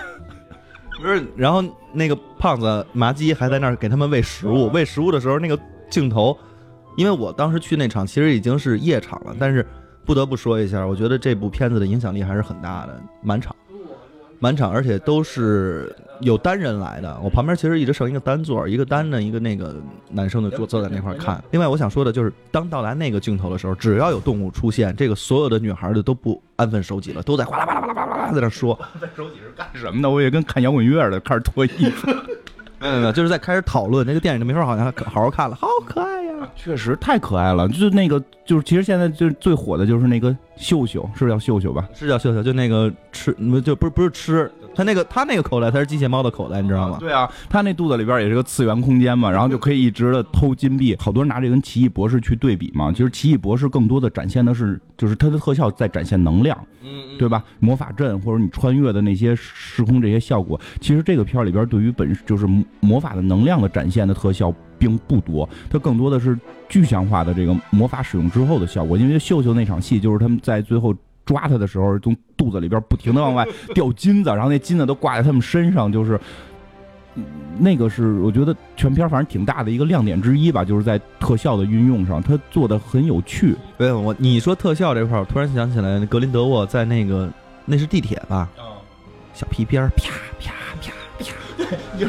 [1.02, 4.70] 不是，然后那个胖子麻鸡还在那儿给他们喂食物。
[4.70, 5.60] 喂食物的时候，那个
[5.90, 6.38] 镜头，
[6.96, 9.66] 因为我当时去那场其实已经是夜场了，但是
[10.06, 13.56] 不得不说一下，我觉得这部片子的影响力还是很大的，满场。
[14.42, 17.16] 满场，而且都是有单人来的。
[17.24, 19.76] 我旁边其实一直剩一个单座，一个单的，一个那个
[20.10, 21.42] 男生的坐坐在那块看。
[21.52, 28.78] 另外，我想说的就是，当到达那个镜头的时候，只要有动物出现，这个所有的女孩的都不安分守己了，都在哗啦哗啦哗啦哗啦在那说。
[29.00, 30.10] 在守己是干什么呢？
[30.10, 32.08] 我也跟看摇滚乐的，开始脱衣服。
[32.80, 36.11] 没有没有，就是在开始讨论这个电影，就没法好像好好看了，好可爱！
[36.56, 41.88] 确实太可爱了，就是那个，就是其实现在就最火的就是那个秀秀，是不是叫秀秀吧？
[41.94, 44.52] 是叫秀秀，就那个吃，就不是不是吃。
[44.74, 46.98] 他那个他那个口袋，他是机械猫的口袋，你知道吗？
[46.98, 50.96] 对啊，他那肚子里边也是个次元空间嘛，然后就可以一直的偷金币。
[50.98, 57.44] 好多人拿这跟奇异博士去对比嘛，其实奇异博士更多的展现的是，就是它的特效在展现能量，嗯，对吧？
[57.60, 62.48] 魔法阵或者你穿越的那些时空这些效果，其实这个片里边对于本就是
[62.80, 66.36] 魔法的能量的展现的特效并不多，它更多的是
[66.68, 68.98] 具象化的这个魔法使用之后的效果。
[68.98, 70.94] 因为秀秀那场戏就是他们在最后。
[71.24, 76.20] 抓他的时候，从肚子里边不停的往外掉金子，然后那金子都挂在他们身上，就是
[77.60, 83.56] 那个是我觉得全片反正挺大的一个亮点之一吧，就是在特效的运用上，他做的很有趣。
[83.78, 87.32] 对，我你说特效这块儿，我突然想起来，格林德沃在那个
[87.66, 88.50] 那是地铁吧？
[89.36, 91.66] 小皮鞭啪啪啪啪，对，
[92.02, 92.08] 就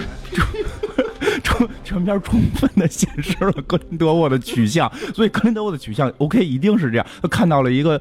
[1.42, 8.00] 充 全片充分的显示了格林德沃的取向，所以格林德沃的取向 OK 一定是这样，他看到了一个。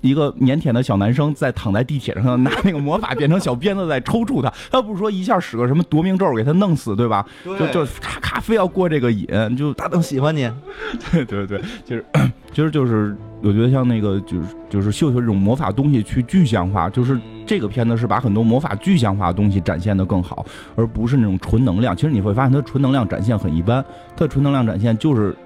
[0.00, 4.52] 一个腼腆的小男生在躺在地铁上，拿那个魔法变成小鞭子在抽搐他。
[4.70, 7.26] 他不是说一下使个什么夺命咒给他弄死，对吧？
[7.44, 10.48] 就就咔咔非要过这个瘾，就大灯喜欢你。
[11.10, 12.04] 对对对，就是
[12.54, 20.44] 其实就是我觉得像那个就是就是秀秀这种魔法东西去具象化，就是这个片子是把很多魔法具象化的东西展现的更好，
[20.76, 21.96] 而不是那种纯能量。
[21.96, 23.84] 其实你会发现它纯能量展现很一般，
[24.16, 25.36] 它的纯能量展现就是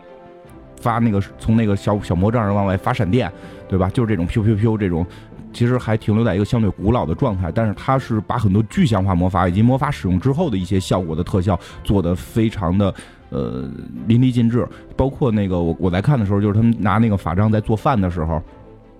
[0.80, 3.30] 发那个从那个小小魔杖上往外发闪电。
[3.68, 3.88] 对吧？
[3.88, 5.06] 就是这种 Q Q Q 这种，
[5.50, 12.94] 其实还停留在一个相对古老的状态，但是它是把很多具象化魔法以及魔法使用之后的一些效果的特效做得非常的
[13.32, 13.64] 呃
[14.06, 14.68] 淋漓尽致。
[14.96, 18.40] 包括那个我我在看的时候，就是他们拿那个法杖在做饭的时候，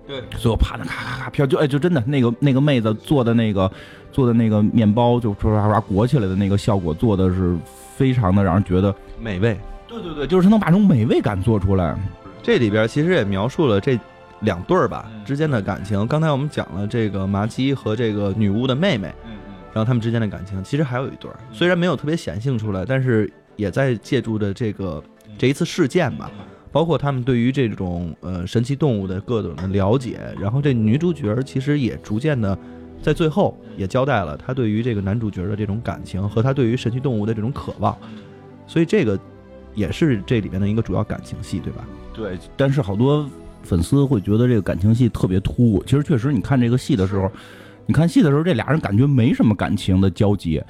[0.05, 3.71] 对，所有啪的咔咔咔飘，就哎就真的那个那个妹子做的那个
[4.11, 7.55] 做的那个面包，就唰唰唰裹起来的那个效果做的是
[7.95, 9.57] 非常的让人觉得美味。
[9.87, 11.95] 对对对，就是他能把这种美味感做出来。
[12.41, 13.97] 这里边其实也描述了这。
[14.39, 19.07] 两对儿吧之间的感情，刚才我们讲了这个麻鸡和这个女巫的妹妹，
[19.71, 25.03] 然后他们之间的感情，其实还有一对儿，虽然没有特别显性出来，但是也在借助着这个
[25.37, 26.31] 这一次事件吧，
[26.71, 32.57] 包括他们对于这种呃神奇动物的各种的了解，然后这女主角其实也逐渐的
[33.01, 37.97] 在最后也交代了她对于这个男主角的这种感情和她对于神奇动物的这种渴望，
[38.67, 39.19] 所以这个
[39.73, 41.85] 也是这里面的一个主要感情戏，对吧？
[42.13, 43.29] 对，但是好多。
[43.65, 47.31] 粉丝会觉得这个感情戏特别突兀，其实确实，你看这个戏的时候，
[47.85, 50.61] 你看戏的时候，这俩人感觉没什么感情的交集。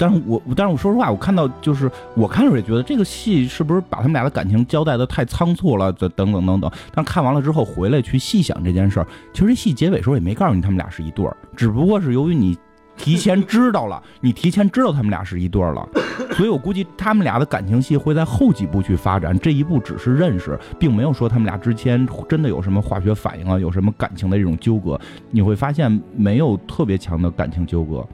[0.00, 6.70] 但是我，但是我说实话，我看到就是我看的时候也觉得这个戏是不是把他们俩的感情交代的太仓促了，等等等等。
[6.94, 12.56] 但看完了之后回来去细想这件事儿，其实这戏结尾时候也没告诉你他们俩是一对儿，只不过是由于你
[12.96, 15.86] 提前知道了， 你提前知道他们俩是一对儿了，
[16.32, 19.38] 所以我估计他们俩的感情戏会在后几部去发展。
[19.38, 24.98] 这一部只是认识，并没有说他们俩之间真的有什么化学反应啊，有什么感情的这种纠葛。
[25.30, 28.06] 你会发现没有特别强的感情纠葛。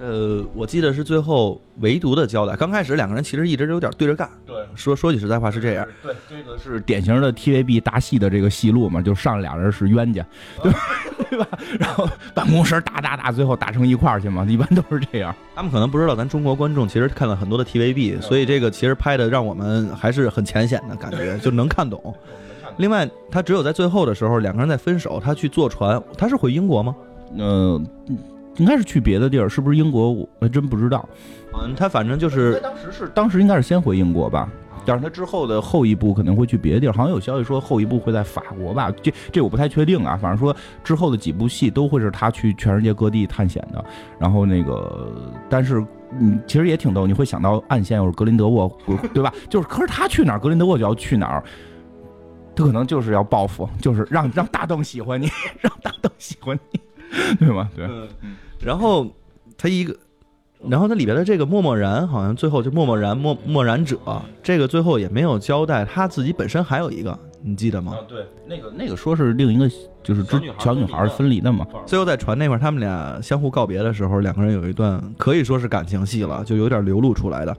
[0.00, 2.54] 呃，我记得是最后唯独的交代。
[2.54, 4.28] 刚开始两个人其实一直有点对着干。
[4.46, 5.86] 对，说说句实在话是这样。
[6.02, 10.24] 对，这个是典型的 TVB 大戏的这个戏路嘛，就上俩人是冤家，
[10.62, 10.72] 对
[11.30, 11.48] 对吧？
[11.80, 15.34] 然后办公室打打打，最后打成一块儿去嘛，一般都是这样。
[15.56, 22.14] 他们可能不知道，咱中国观众其实看了很多的 TVB，所以这个其实拍的让我们还是很浅显的感觉，就能 看懂。
[22.76, 26.94] 另外，他只有在最后的时候，两个人在分手，他去坐船，他是回英国吗？
[27.36, 27.84] 嗯。
[28.58, 30.12] 应该是去别的地儿，是不是英国？
[30.12, 31.08] 我还真不知道。
[31.54, 34.48] 嗯，他反正就是当时是当时应该是先回英国吧，
[34.84, 40.16] 但是他之后的后一步可能会去别的地儿，好像有消息说后一步会在法国吧，这这我不太确定啊。
[40.20, 40.54] 反正说
[40.84, 43.84] 之后的几部戏都会是他去全世界各地探险的。
[44.18, 45.10] 然后那个，
[45.48, 45.84] 但是
[46.20, 48.70] 嗯，其实也挺逗，你会想到暗线又是格林德沃，
[49.12, 49.32] 对吧？
[49.48, 51.42] 就是，可是他去哪儿，格林德沃就要去哪儿，
[52.54, 55.28] 他可能就是要报复，就是让让大邓喜欢你，
[55.60, 56.80] 让大邓喜欢你，
[57.40, 57.68] 对吗？
[57.74, 57.86] 对。
[58.60, 59.06] 然后
[59.56, 59.96] 他一个，
[60.68, 63.98] 然后他里边的这个默默然，好像最后就默默然默默然者，
[64.42, 67.96] 这个最后也没有交代他自己本身还有一个，你记得吗？
[68.08, 69.70] 对，那个那个说是另一个，
[70.02, 70.24] 就是
[70.58, 71.66] 小女孩分离的嘛。
[71.86, 77.56] 最后在船那块，他们俩相互告别的时候，两个人有一段可以说是感情戏了，就有点流露出来的。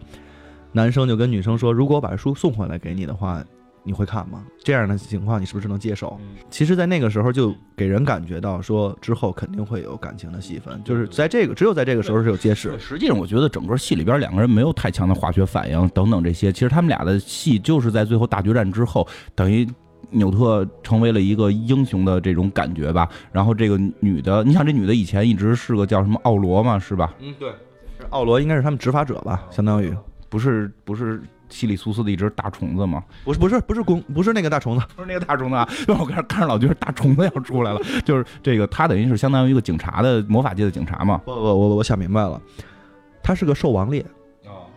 [0.71, 3.43] 男生就跟女生说：“如果我把书送回来给你的话。”
[3.89, 4.45] 你会看吗？
[4.63, 6.15] 这样的情况你是不是能接受？
[6.51, 12.77] 其实，在那个时候就给人感觉到说，之后肯定会有感情的戏份，就是在这个只有在这个时候是有揭示。
[12.77, 16.51] 实际上，我觉得整个戏里边两个人没有太强的化学反应等等这些。
[16.51, 19.67] 其实他们俩的戏就是在最后大决战之后，等于
[20.11, 23.09] 纽特成为了一个英雄的这种感觉吧。
[23.31, 27.11] 然后这个女的，你想这女的以前一直是个叫什么奥罗嘛，是吧？
[27.19, 27.51] 嗯，对，
[28.11, 29.91] 奥罗应该是他们执法者吧，相当于
[30.29, 31.19] 不是不是。
[31.49, 33.03] 稀里苏斯的一只大虫子吗？
[33.23, 35.67] 不是不是不是公不是那个大虫子，不是那个大虫子啊！
[35.87, 41.19] 我看看着老觉得大虫子要出来了，就是这个他等于是相当于一个警察的魔法界的警察嘛。
[41.25, 42.39] 不不我我想明白了，
[43.23, 44.05] 他是个兽王猎，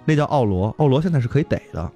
[0.05, 1.93] 那叫奥罗，奥罗现在是可以逮的，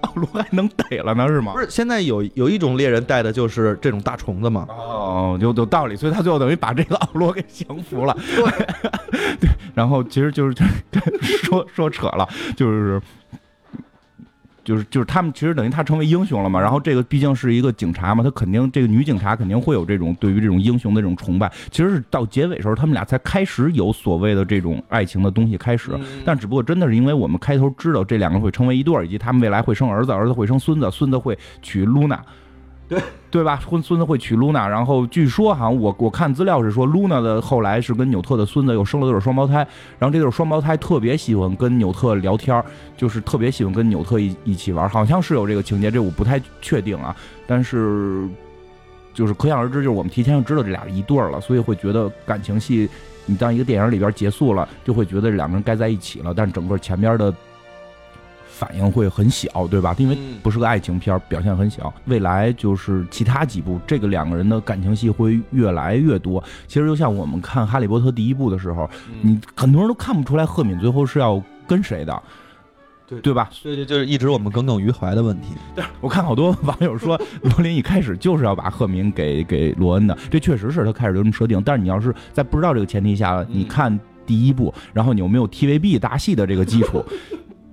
[0.00, 1.52] 奥罗还能逮了呢是吗？
[1.52, 4.66] 不是，现在有有一种猎人带的就是这种大虫子嘛。
[4.68, 8.16] 哦，有有道理，所以他最后等于把这个奥罗给降服了。
[8.34, 8.44] 对
[9.38, 10.56] 对，然后其实就是
[11.44, 13.00] 说说扯了，就是。
[14.68, 21.50] 就是就是他们其实等于他成为英雄了嘛，然后这个毕竟是一个警察嘛，他肯定这个女警察肯定会有这种对于这种英雄的这种崇拜。
[21.70, 32.22] 其实是到结尾时候，他们俩才开始有所谓的这种爱情的东西开始，但只不过真的是因为我们开头知道这两个会成为一对儿，以及他们未来会生儿子，儿子会生孙子，孙子会娶露娜。
[32.88, 32.98] 对
[33.30, 33.60] 对吧？
[33.68, 39.56] 孙孙子会娶露娜，然后据说哈我我看资料是说，露娜的后来是跟纽特的孙子又生了对双胞胎，
[39.98, 42.64] 然后这对双胞胎特别喜欢跟纽特聊天，
[42.96, 47.14] 就是特别喜欢跟纽特一一起玩，好像是有这个情节，这我不太确定啊。
[47.46, 48.26] 但是
[49.12, 52.88] 就是可想而知，就是我们提前就知道这俩一对儿了，所以会觉得感情戏，
[53.26, 57.34] 你当一个电影里边结束了，就会觉得两个人该在一起了，但整个前边的。
[58.58, 59.94] 反应会很小，对吧？
[59.98, 61.94] 因为不是个爱情片，表现很小。
[62.06, 66.42] 未来就是其他几部，这个两个人的感情戏会越来越多。
[66.66, 68.90] 其实就像我们看《哈利波特》第一部的时候，
[69.22, 72.22] 你很多人都看不出来赫敏最后是要跟谁的，
[73.06, 73.48] 对对吧？
[73.62, 75.50] 对对，就是一直我们耿耿于怀的问题。
[75.76, 81.62] 但是我看好多网友说，罗琳一开始就是要把赫敏给给罗恩的，这确实是他开始就这么设定。
[81.64, 83.96] 但是你要是在不知道这个前提下，你看
[84.26, 87.04] 第一部，然后你又没有 TVB 大戏的这个基础？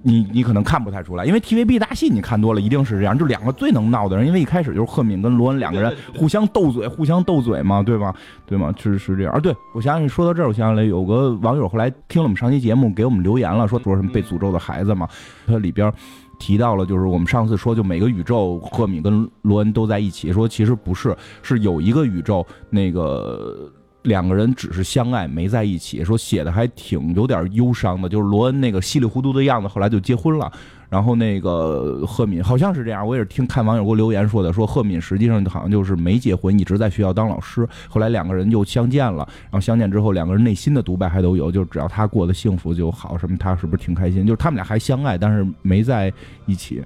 [0.08, 8.14] 你你可能看不太出来，因为 TVB 大戏你看多了，一定是这样，就两个最能闹的人，因为一开始就是赫敏跟罗恩两个人互相斗嘴，互相斗嘴嘛，对吗？
[8.46, 8.72] 对吗？
[8.78, 9.40] 是是这样啊。
[9.40, 15.10] 对我想想，说到这儿，我想起来有个网友后来听了我们上期节目，给我们留言了，说说什么被诅咒的孩子嘛，
[15.48, 15.92] 他里边
[16.38, 23.72] 提到了，就是我们上次说，就每个宇宙赫敏跟罗恩都在一起，说其实不是，是有一个宇宙那个。
[24.06, 26.04] 两个人只是相爱，没在一起。
[26.04, 30.52] 说写的还挺有点忧伤的，就是罗恩那个稀里糊涂的样子，后来就结婚了。
[30.88, 37.68] 然后那个赫敏好像是这样，我也是听看网友给我留言说的，说赫敏实际上好像就是没结婚，一直在学校当老师。
[37.90, 44.26] 后来两个人又相见了，然后相见之后，两个人内心的独白还都有，就是只要他过得幸福就好，什么他是不是挺开心？
[44.26, 46.14] 就是他们俩还相爱，但是没在
[46.46, 46.82] 一起。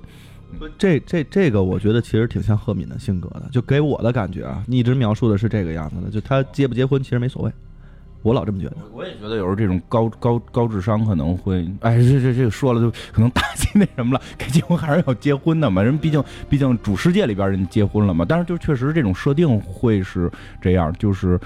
[0.78, 7.52] 这这这个，我觉得其实挺像赫敏的性格的，就给我的感觉啊，你一直描述的是这个样子的，就他结不结婚其实没所谓，
[8.22, 8.78] 我老这么觉得。
[8.94, 20.32] 我也觉得有时候这种高高高智商可能会，哎，这这这个说了就可能打击那什么了，该结婚还是要结婚的嘛，人毕竟毕竟主世界里边人结婚了嘛，但是就确实这种设定会是
[20.62, 21.40] 这样，就是。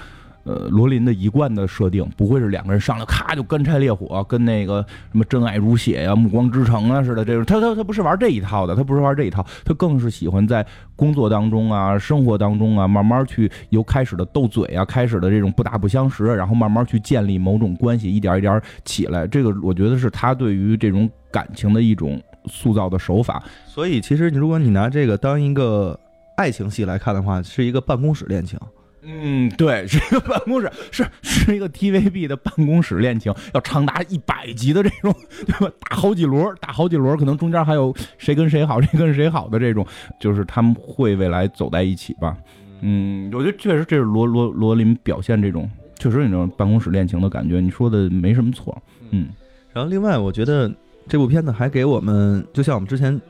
[0.44, 7.44] 呃，罗琳的一贯的设定不会是两个人上来咔就干柴烈火，跟那个什么真爱如血呀、暮光之城啊似的这种。
[7.44, 10.64] 他他他不是玩这一套的，他不是玩这一套，他更是喜欢在
[10.96, 19.26] 工作当中啊、生活当中啊，慢慢去由开始的斗嘴啊，开始的这种不打不相识，然后慢慢去建立某种关系，一点一点起来。
[19.26, 23.42] 这个我觉得是他对于这种感情的一种塑造的手法。
[23.66, 25.98] 所以其实你如果你拿这个当一个
[26.36, 28.58] 爱情戏来看的话，是一个办公室恋情。
[29.06, 35.14] 嗯，对， 是一个办公室，是是一个 TVB 的办公室恋情，要长达一百集的这种，
[35.46, 35.72] 对吧？
[35.80, 39.86] 打好几轮，打好几轮，可能中间还有谁跟谁好，谁跟谁好的这种，
[40.18, 42.36] 就是他们会未来走在一起吧。
[42.80, 47.60] 嗯，我觉得确实这是罗罗罗琳表现这种，确实有那种办公室恋情的感觉。
[47.60, 48.76] 你说的没什么错。
[49.10, 49.28] 嗯，
[49.72, 50.72] 然后另外我觉得
[51.08, 53.20] 这部片子还给我们，就像我们之前。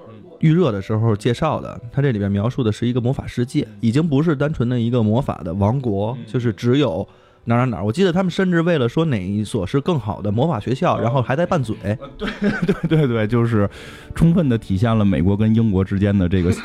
[0.44, 7.08] 预热的时候介绍的，它这里边描述的是一个魔法世界，已经不是单纯的一个魔法的王国，就是只有
[7.46, 7.82] 哪哪哪。
[7.82, 11.74] 我记得他们甚至为了说哪一所是更好的魔法学校，然后还在拌嘴。
[12.18, 12.28] 对
[12.66, 13.66] 对对对，就是
[14.14, 16.52] 充分的体现了美国跟英国之间的这个。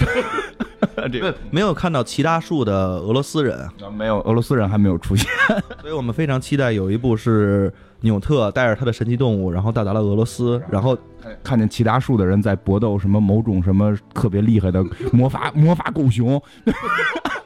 [1.11, 1.34] 这个。
[1.51, 3.67] 没有看到其他树的俄罗斯人，
[3.97, 5.27] 没有俄罗斯人还没有出现，
[5.82, 10.97] 所以我们非常期待有一部是纽特带着他的神奇动物，然后到达了俄罗斯，然后
[11.43, 16.41] 看见其他树的人在搏斗什么某种什么特别厉害的魔法魔法狗熊。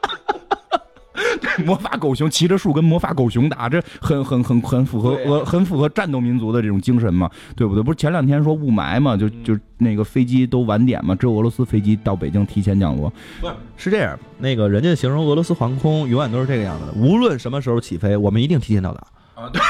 [1.66, 7.84] 魔法狗熊骑着树跟魔法狗熊打，这很很很很符合俄很符合战斗民族的这种精神嘛，对不对？
[7.84, 13.12] 不是前两天说雾霾嘛，就就那个飞机都晚点嘛，只有俄罗斯飞机到北京提前降落。
[13.42, 19.02] 不是是这样，那个人家形容俄罗斯航空永远都是这个样子的，无论什么时候起飞，我们一定提前到达。
[19.36, 19.62] 啊， 对。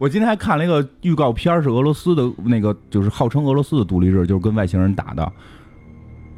[0.00, 5.30] 我今天还看了一个预告片，是俄罗斯的那个，就是号称俄罗斯的独立日，就是跟外星人打的。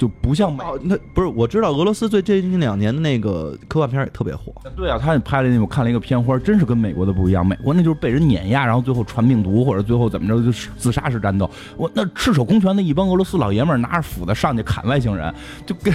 [0.00, 4.50] 就不像美，那不是我知道俄罗斯最最近两年的那个科幻片也特别火。
[4.74, 7.46] 对啊，他拍了那我看了一个片花，真是跟美国的不一样。
[7.46, 11.50] 美国那就是被人碾压，然后最后传病毒或者最后怎么着就是自杀式战斗。
[11.76, 15.34] 我那赤手空拳的一帮俄罗斯老爷们儿拿着斧子上去砍外星人，
[15.66, 15.92] 就跟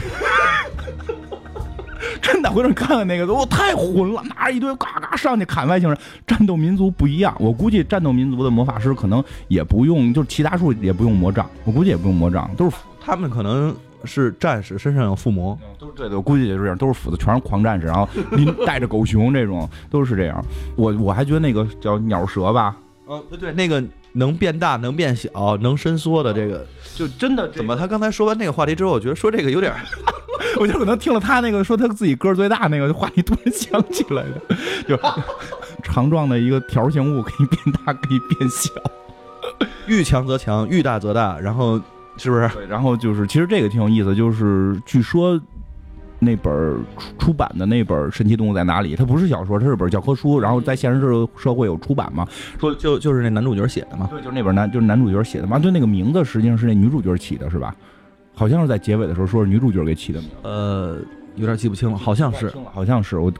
[2.21, 5.97] 真的回头看看那个，我太混了，拿着一堆嘎嘎上去砍外星人。
[6.27, 13.75] 战斗民族不一样，我估计战斗民族的魔法师可能也不用，就是其他术也不用魔杖，我估计也不用魔杖，都是他们可能。
[14.05, 16.15] 是战士，身上有附魔，都是对的。
[16.15, 20.43] 我估计也是这样，都是斧子，全是狂战士，然后您 带着狗熊这种，都是这样。
[20.75, 22.75] 我我还觉得那个叫鸟蛇吧，
[23.07, 23.83] 呃，对对，那个
[24.13, 27.75] 能变大、能变小、能伸缩的这个，就真的怎么？
[27.75, 29.73] 他刚才说完那个话题之后，我觉得说这个有点，
[30.59, 34.41] 我就可能听了他那个说他自己个儿最大那个话题，突然想起来的，
[34.87, 34.97] 就
[35.83, 38.69] 长状的一个条形物可以变大，可以变小，
[39.87, 41.81] 遇强则强，遇大则大，然后。
[42.17, 42.47] 是不是？
[42.49, 45.39] 对，然后就是，其实这个挺有意思，就是据说
[46.19, 46.51] 那本
[46.97, 52.25] 出出版的那本《神奇动物在哪里》，它不是小说，它是本教科书，然后在现实社社会有出版嘛？
[52.59, 54.07] 说就就是那男主角写的嘛？
[54.09, 55.59] 对，就是那本男就是男主角写的嘛？
[55.59, 57.75] 对，那个名字实际上是那女主角起的，是吧？
[58.33, 60.29] 好像是在结尾的时候说是女主角给起的名。
[60.43, 60.97] 呃，
[61.35, 63.31] 有点记不清了，好像是，好像是我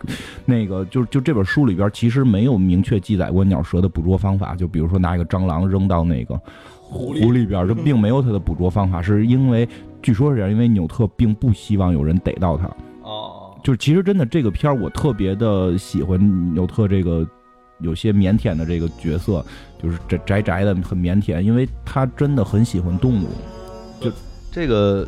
[0.45, 6.39] 那个就就这本书里边其实没有明确记载过鸟蛇的捕捉方法，就比如说拿一个蟑螂扔到那个。
[6.87, 9.67] 湖里边，这并没有它的捕捉方法，是因为
[10.01, 12.65] 据说是这样，因为纽特并不希望有人逮到它。
[13.01, 17.27] 哦，就是其实真的这个片儿，我特别的喜欢纽特这个
[17.79, 19.43] 有些腼腆的这个角色，
[19.81, 23.27] 就是宅宅宅的很腼腆，因为他真的很喜欢动物。
[23.99, 24.11] 就
[24.51, 25.07] 这个，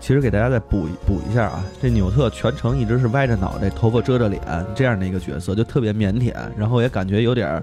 [0.00, 4.40] 其实给大家再补补一下啊，这纽特全程一直是歪着脑袋，头发遮着脸
[4.74, 7.62] 这样的一个角色，就特别腼腆，然后也感觉有点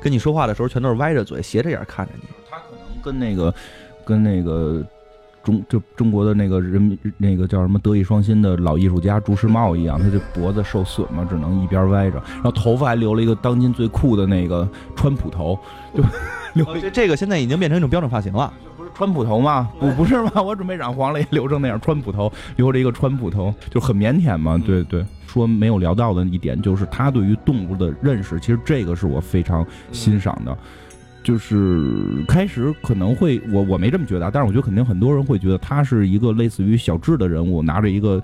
[0.00, 2.22] 跟你说话的时候全都是歪着嘴，斜着眼看着你。
[3.02, 3.54] 跟那个，
[4.04, 4.84] 跟那个
[5.42, 15.58] 中就中国的那个人民那个叫什么德艺双馨的老艺术家朱时茂一样，他这脖子受损嘛，只能一边歪着，然后头发还留了一个当今最酷的那个川普头，
[15.94, 16.02] 就
[16.54, 18.52] 留这这个现在已经变成一种标准发型了，
[18.94, 19.70] 川普头吗？
[19.78, 20.42] 不不是吗？
[20.42, 24.58] 我准备染黄了也留成那样，川普头留着一个川普头，就很腼腆嘛。
[24.58, 30.56] 对对，说没有聊到的一点就是他对于动物的认识，其实这个是我非常欣赏的。
[31.28, 38.18] 就是开始可能会我我没这么觉得，但是我觉得肯定很多人会觉得他是一个类似于小智的人物，拿着一个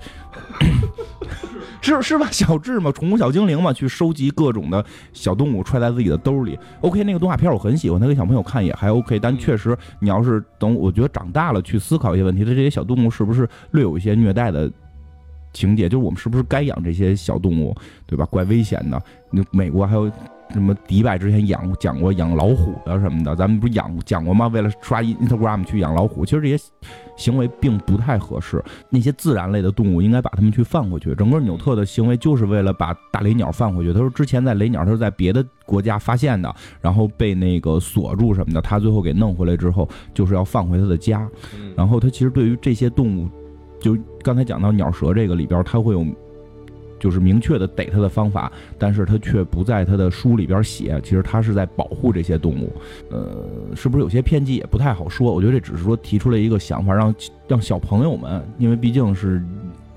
[1.81, 2.25] 是是吧？
[2.33, 4.83] 小智嘛，宠物小精灵嘛，去收集各种的
[5.13, 6.57] 小动物揣在自己的兜里。
[6.81, 14.71] OK，那个动画片我很喜欢，他给小朋友看也还 OK，但确实你要是等我觉得长大了去思考一些问题，他这些小动物是不是略有一些虐待的？
[15.53, 17.73] 情节，就是我们是不是该养这些小动物，
[18.05, 18.25] 对吧？
[18.25, 19.01] 怪危险的。
[19.31, 20.11] 那美国还有
[20.51, 24.47] 什么迪拜之前养讲过养老虎的什么的，咱们不是养讲过吗？
[24.47, 26.63] 为了刷 Instagram 去养老虎，其实这些
[27.17, 28.63] 行为并不太合适。
[28.89, 31.13] 那些自然类的动物应该把它们去放回去。
[31.15, 33.91] 整个纽特的行为就是为了把大雷鸟放回去。
[33.91, 41.27] 他说之前在雷鸟他是在别的国家发现的，然后被那个锁住什么的，他最后给弄回来之后，就是要放回他的家。
[41.75, 43.29] 然后他其实对于这些动物。
[43.77, 46.03] 就刚才讲到鸟蛇这个里边，它会有
[46.99, 50.99] 就是明确的逮它的方法，但是它却不在它的书里边写。
[51.03, 52.73] 其实它是在保护这些动物，
[53.09, 55.33] 呃，是不是有些偏激也不太好说。
[55.33, 57.15] 我觉得这只是说提出了一个想法，让
[57.47, 59.43] 让小朋友们，因为毕竟是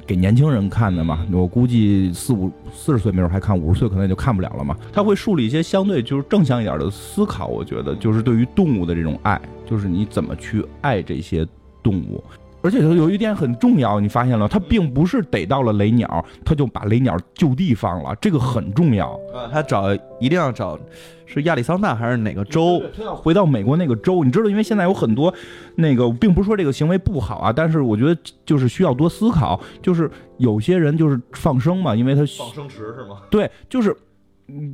[0.06, 1.26] 给年轻人看的嘛。
[1.32, 4.76] 我估计四五四十岁没准还看，五十岁可能也就看不了了嘛。
[4.92, 7.46] 他会树立一些相对就是正向一点的思考。
[7.46, 11.46] 我觉得就是对于动物的这种爱，就是你怎么去爱这些
[11.82, 12.22] 动物。
[12.60, 19.18] 而且有一点很重要，你发现了，他并不是逮到了雷鸟，他就把雷鸟就地放了，这个很重要。
[19.32, 20.78] 呃，他找一定要找，
[21.24, 22.82] 是亚利桑那还是哪个州？
[22.96, 24.24] 他要回到美国那个州。
[24.24, 25.32] 你知道，因为现在有很多
[25.76, 29.60] 那个，并不是说这个行为不好啊，但是我觉得就是需要多思考。
[29.80, 33.18] 就是有些人就是放生嘛，因为他放生池是吗？
[33.30, 33.96] 对，就是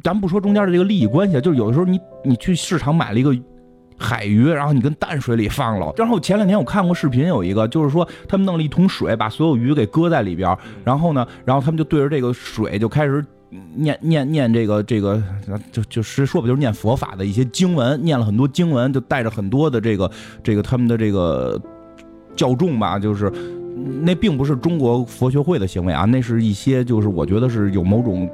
[0.02, 3.36] 咱不说中间的这个利益关系，就是有的时候你你去市场买了一个。
[3.96, 5.92] 海鱼，然后你跟淡水里放了。
[5.96, 13.24] 然后前两天我看过视频，有一个就是说他们弄了一桶水，把所有鱼给搁在里边，然后呢，然后他们就对着这个水就开始
[13.76, 15.22] 念念念这个这个，
[15.70, 20.10] 就就是说不就是念佛法的一些经文，念了很多经文，就带着很多的这个
[20.42, 21.60] 这个他们的这个
[22.34, 23.32] 教众吧，就是
[24.02, 28.28] 那并不是中国佛学会的行为啊，那是一些就是我觉得是有某种。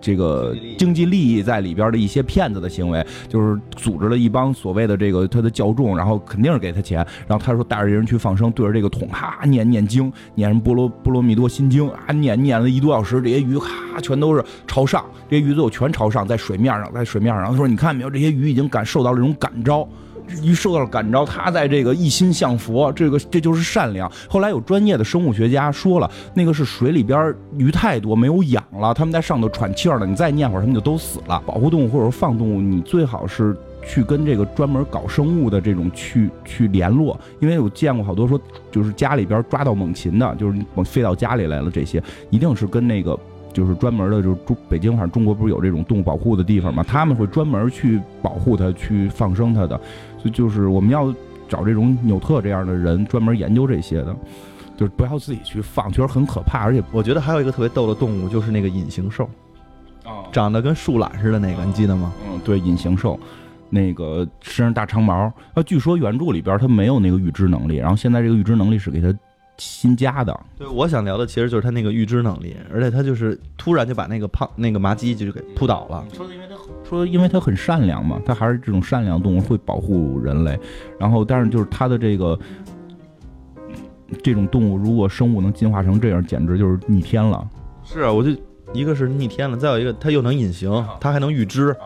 [0.00, 13.68] 这个经济利益在里边的一些骗子的行为，就是组织了一帮所谓的这个他的教众，然后肯定是给他钱，然后他说带着人去放生，对着这个桶哈念念经，念什么波罗波罗蜜多心经啊，念念了一多小时，这些鱼哈
[14.00, 19.88] 全都是朝上，这些鱼最后全朝上，在水面上，在水面上，他说你看没有，这些鱼已经感受到了这种感召。
[20.42, 24.10] 一受到了感召，他在这个一心向佛，这个这就是善良。
[24.28, 30.06] 后来有专业的生物学家说了，那个是水里边鱼太多没有氧了，他们在上头喘气儿呢。
[30.06, 31.42] 你再念会儿，他们就都死了。
[31.46, 33.56] 保护动物或者说放动物，你最好是
[33.86, 43.18] 去跟这个专门搞生物的这种去 去联络，因为我见过好多说，就是家里边抓到猛禽的，就是猛飞到家里来了，这些一定是跟那个。
[43.50, 46.84] 就是专门的，就是中北京，反正中国不是有这种动物保护的地方嘛？
[46.86, 49.80] 他们会专门去保护它，去放生它的。
[50.18, 51.14] 所以就是我们要
[51.48, 54.14] 找这种纽特这样的人，专门研究这些的，
[54.76, 56.60] 就是不要自己去放，确实很可怕。
[56.64, 59.28] 而且我觉得还有一个特别逗的动物，就是那个隐形兽，
[60.32, 62.12] 长得跟树懒似的那个，你记得吗？
[62.28, 63.18] 嗯，对，隐形兽，
[63.70, 65.32] 那个身上大长毛。
[65.54, 69.12] 啊，据说原著里边它没有那个预知能力，然后现在这个预知能力是给它。
[69.60, 76.06] 新加的，对，我想聊的其实就是他那个预知能力，而且他就是突然就把那个胖那个麻鸡就给扑倒了。
[76.14, 76.54] 说因为他
[76.88, 80.58] 说因为它很善良嘛，它还是这种善良动物会保护人类。
[80.98, 82.38] 然后，但是就是它的这个
[84.22, 87.46] 这种动物，如果生物能进化成这样，简直就是逆天了。
[87.84, 88.30] 是啊，我就
[88.72, 90.70] 一个是逆天了，再有一个它又能隐形，
[91.00, 91.76] 它还能预知，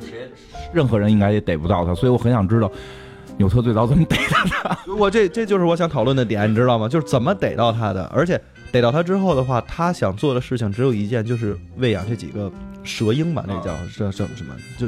[0.00, 0.30] 谁
[0.72, 2.70] 任何人应该也逮不到它，所以我很想知道。
[3.36, 4.44] 纽特最早怎么逮到
[4.86, 4.94] 的？
[4.94, 6.86] 我这这就是我想讨论的点，你知道吗？
[6.86, 8.38] 就是怎么逮到他的，而且
[8.72, 12.50] 逮到它之后的话，他想做的事情只有一件，就是喂养这几个
[12.82, 14.54] 蛇鹰吧，那叫叫叫什么？
[14.78, 14.86] 就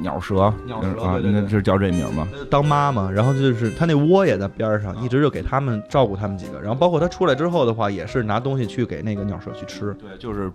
[0.00, 2.28] 鸟蛇，鸟蛇啊，那就是叫这名吗？
[2.50, 6.60] 当妈嘛，然后就是它那窝也在边上，一直就给他们照顾他们几个。
[6.60, 9.94] 然后包括它出来之后的话，也是拿东西去给那个鸟蛇去吃。
[9.94, 10.50] 对，就是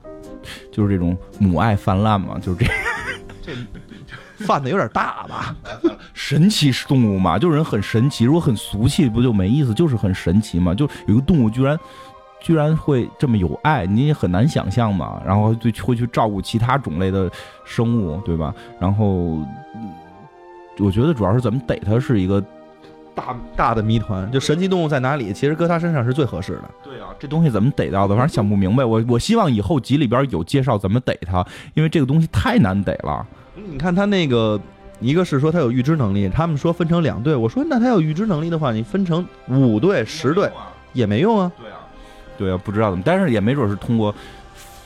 [0.71, 2.65] 就是这种母爱泛滥嘛，就是这
[3.53, 3.53] 这。
[4.45, 5.55] 犯的有点大吧？
[6.13, 8.23] 神奇动物嘛，就是人很神奇。
[8.23, 9.73] 如果很俗气，不就没意思？
[9.73, 10.75] 就是很神奇嘛。
[10.75, 11.75] 就有一个动物居然
[12.48, 15.22] 居然会这么有爱，你也很难想象嘛。
[15.26, 17.30] 然后就会去照顾其他种类的
[17.66, 18.56] 生物，对吧？
[18.80, 19.38] 然后
[20.80, 22.41] 我觉得主要是怎么逮它是一个
[23.14, 24.32] 大大的谜团。
[24.32, 25.34] 就神奇动物在哪里？
[25.34, 26.72] 其实搁它身上是最合适的。
[26.82, 28.16] 对啊，这东西怎么逮到的？
[28.16, 28.86] 反正想不明白。
[28.86, 33.28] 我我希望以后集里边有介绍怎么逮它，因为这个东西太难逮了。
[33.70, 34.58] 你看它那个，
[35.02, 40.50] 一个是说它有预知能力，他们说分成两队，我说那它有预知能力的话，你分成五队、十队
[40.93, 41.52] 也没用啊。
[41.60, 41.78] 对啊，
[42.38, 44.13] 对啊，不知道怎么，但是也没准是通过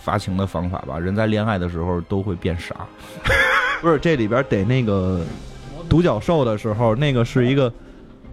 [0.01, 0.97] 发情的方法吧。
[0.97, 2.75] 人在恋爱的时候都会变傻。
[3.81, 5.21] 不是，这里边得那个
[5.89, 7.71] 独角兽的时候，那个是一个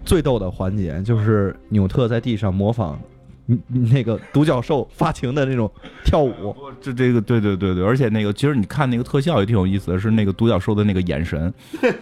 [0.05, 2.99] 最逗的环节，就是纽特在地上模仿。
[3.67, 5.67] 那个独角兽发情的那种
[6.05, 11.51] 跳舞，这这个对对对对，而且那个其实你看那个特效也挺有意思的，是那个独角兽的那个眼神，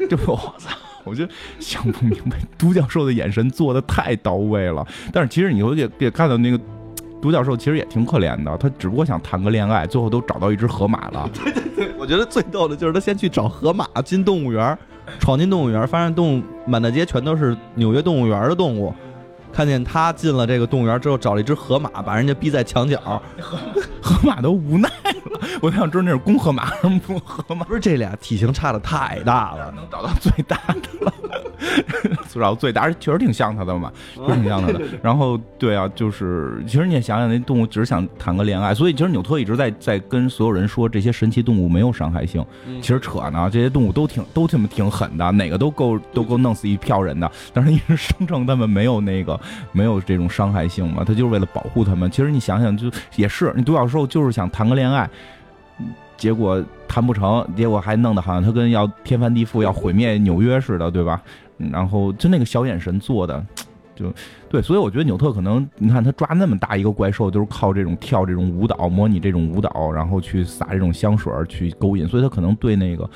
[0.09, 1.25] 就我操，我就
[1.57, 4.85] 想不明白，独角兽的眼神做的太到位了。
[5.13, 6.59] 但是其实你会也也看到那个
[7.21, 11.29] 独角兽其实也挺可怜的，他只不过想谈个恋爱，最后都找到一只河马了。
[11.97, 14.77] 我觉得最逗的就是他先去找河马进动物园，
[15.19, 18.93] 闯进动物园，发现动物满大街全都是纽约动物园的动物。
[19.57, 22.99] 看见他进了这个动物园之后，找了一只河马，把人家逼在墙角，
[23.39, 23.57] 河
[23.99, 25.39] 河马都无奈了。
[25.63, 27.65] 我想知道那是公河马还是母河马？
[27.65, 31.13] 不是这俩体型差的太大了，能找到最大的了。
[32.29, 34.79] 找到最大，确实挺像他的嘛，确实挺像他的。
[35.01, 42.45] 然后对啊，就是其实你也想想，那动物只是想谈个恋爱，所以其实纽特一直在在跟所有人说，这些神奇动物没有伤害性。
[42.79, 47.29] 其实扯呢，这些动物都挺都这么挺狠的，哪个都够都够弄死一票人的。
[47.51, 49.39] 但是一直声称他们没有那个。
[49.71, 51.03] 没有这种伤害性嘛？
[51.05, 52.09] 他就是为了保护他们。
[52.11, 55.09] 其实你想想，就也是，你独角兽就是想谈个恋爱，
[56.17, 61.21] 结果谈不成，结果还弄得好像他跟要天翻地覆、要毁灭纽约似的，对吧？
[61.57, 63.43] 然后就那个小眼神做的，
[63.95, 64.13] 就
[64.47, 64.61] 对。
[64.61, 72.07] 所以我觉得纽特可能，你看他抓那么大一个怪兽，就是靠这种跳这种舞蹈，模拟这种舞蹈，然后去撒这种香水去勾引。
[72.07, 73.09] 所以他可能对那个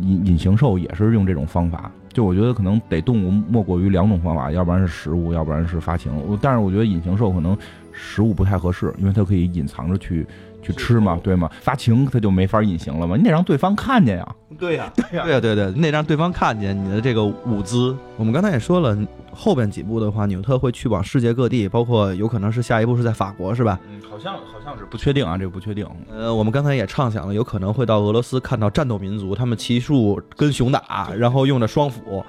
[0.00, 1.90] 隐隐形兽也是用这种方法。
[2.12, 6.12] 就我觉得可能得动物莫过于两种方法，要不然是食物，要不然是发情。
[6.42, 7.56] 但是我觉得隐形兽可能
[7.92, 10.26] 食物不太合适，因为它可以隐藏着去
[10.62, 11.50] 去吃嘛，对吗？
[11.60, 14.34] 发情它就没法隐形了嘛，你得让对方看见呀。
[14.58, 17.96] 对呀， 对呀，对呀，对对，你得让对方看见你的这个舞姿。
[18.16, 18.96] 我们刚才也说了。
[19.34, 23.80] 后边几部的话，纽特会去往世界各地，包括有可能是下一步是在法国，是吧？
[23.90, 25.88] 嗯，好像好像是不确定啊，这个不确定。
[26.10, 32.22] 呃，我们刚才也畅想了，有可能会到俄罗斯看到战斗民族，他们骑术跟熊打，然后用着双斧。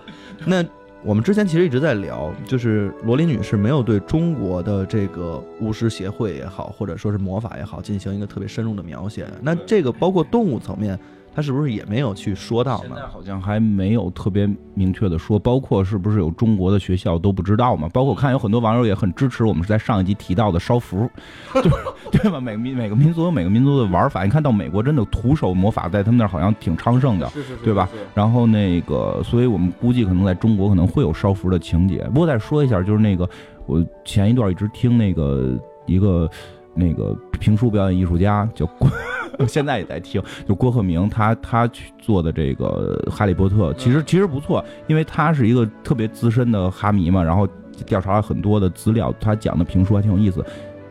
[0.46, 0.64] 那
[1.06, 9.28] 我们之前其实一直在聊，就是罗琳女士没有对中国的这个巫师协会也好，或者说是魔法也好，进行一个特别深入的描写。
[9.42, 10.98] 那这个包括动物层面。
[11.36, 12.86] 他是不是也没有去说到呢？
[12.88, 17.90] 现在好像还没有特别明确的说，包括是不是有中国的学校都不知道嘛？
[17.90, 21.10] 包括我看有很多网友也很支持我们是在上一集提到的烧符，
[21.54, 21.72] 对
[22.12, 22.40] 对吧？
[22.40, 24.24] 每个民每个民族有每个民族的玩法。
[24.24, 27.30] 你看到美国真的徒手魔法在他们那儿好像挺昌盛的，
[27.64, 27.90] 对吧？
[28.14, 32.04] 然后那个，所以我们估计可能在中国可能会有烧符的情节。
[32.14, 33.28] 不过再说一下，就是那个
[33.66, 36.30] 我前一段一直听那个一个
[36.74, 38.68] 那个评书表演艺术家叫。
[39.48, 47.48] 现在也在听，就郭鹤鸣他他去做的这个《哈利波特》，其实其实不错，因为他是一个特别资深的哈迷嘛，然后
[47.84, 50.46] 调查了很多的资料，他讲的评书还挺有意思，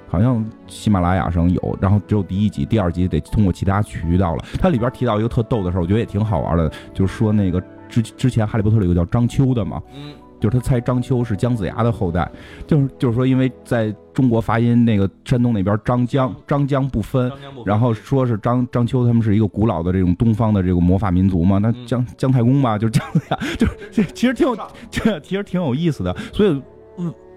[0.08, 4.44] 好像喜马拉雅上有，然后只有第一集，第二集得通过其他渠道了。
[4.60, 10.14] 它里边提到一个特逗的事儿，我觉得也挺好玩的，就是说那个之之前《哈利波特》里有个叫张秋的嘛，嗯。
[10.42, 12.28] 就是他猜张秋是姜子牙的后代，
[12.66, 17.30] 就是就是说，因为在中国发音那个山东那边张江张江不分，
[17.64, 24.56] 然后说是张张秋他们是一个古老的这种东方的这个魔法民族嘛，那姜姜太公吧，就是姜子牙，就是 其实挺有
[24.90, 26.12] 这其实挺有意思的。
[26.32, 26.60] 所以，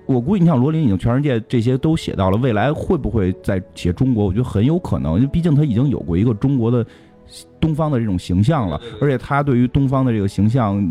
[0.08, 4.26] 我估计你像罗琳已经全世界这些都写到了，未来会不会再写中国？
[4.26, 6.84] 我觉得很有可能，因为毕竟他已经有过一个中国的
[7.60, 10.84] 东方的这种形象了，而且他对于东方的这个形象。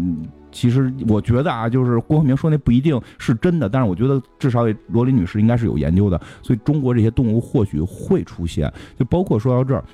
[0.55, 8.73] 其实我觉得啊，就是郭鹤鸣说那不一定是真的，但是我觉得至少罗琳女士应该是有研究的，所以中国这些动物或许会出现。
[8.97, 9.85] 就包括说到这儿，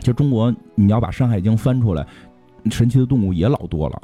[0.00, 2.04] 其实中国你要把《山海经》翻出来，
[2.70, 4.02] 神奇的动物也老多了，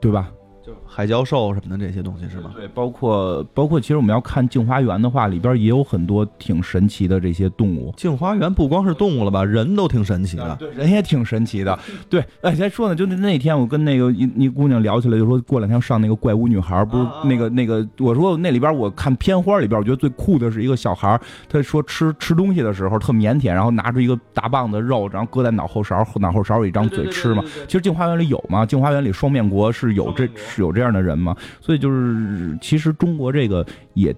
[0.00, 0.30] 对吧？
[0.64, 2.52] 就海教授什么的这些东西是吗？
[2.54, 7.90] 对，包括包括，其实我们要看《镜花缘》的话，里边也有很多挺神奇的这些动物。
[7.96, 10.54] 《镜花缘》不光是动物了吧，人都挺神奇的。
[10.56, 11.76] 对，人也挺神奇的。
[12.08, 27.42] 对，哎，再说呢，就那那天我跟那个一一姑娘聊起来，就说过两天上那个怪物女孩，不是那个那个，我说那里边我看片花里边，我觉得最酷的是一个小孩，他说吃吃东西的时候特腼腆，然后拿出一个大棒子肉，然后搁在脑后勺，脑后勺有一张嘴吃嘛。
[27.66, 30.28] 其实《镜花缘》里有嘛，《镜花缘》里双面国是有这。
[30.36, 31.36] 是有这样的人嘛？
[31.60, 34.14] 所以就是，其实中国这个也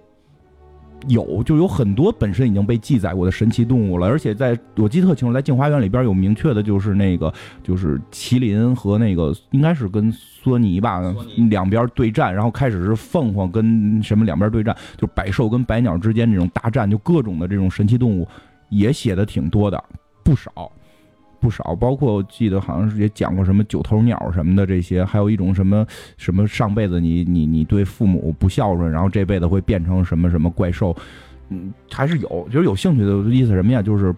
[1.09, 4.07] 有，就有很多本身已经被记载过的神奇动物了。
[4.07, 11.01] 而且在我记得特清楚，在镜花缘里边有明确的，就是那个就是麒麟和那个应该是跟索尼吧
[11.51, 18.27] 两边对战，然后开始是凤凰跟什么两边对战，就百兽跟百鸟之间这种大战，就各种的这种神奇动物
[18.71, 19.83] 也写的挺多的，
[20.25, 20.73] 不少。
[21.41, 30.97] 不少，包括我记得好像是也讲过什么九头鸟什么的这些，还有一种什么什么上辈子你你你对父母不孝顺，然后这辈子会变成什么什么怪兽，
[31.51, 33.81] 嗯，还是有，就是有兴趣的意思什么呀？
[33.81, 34.15] 就是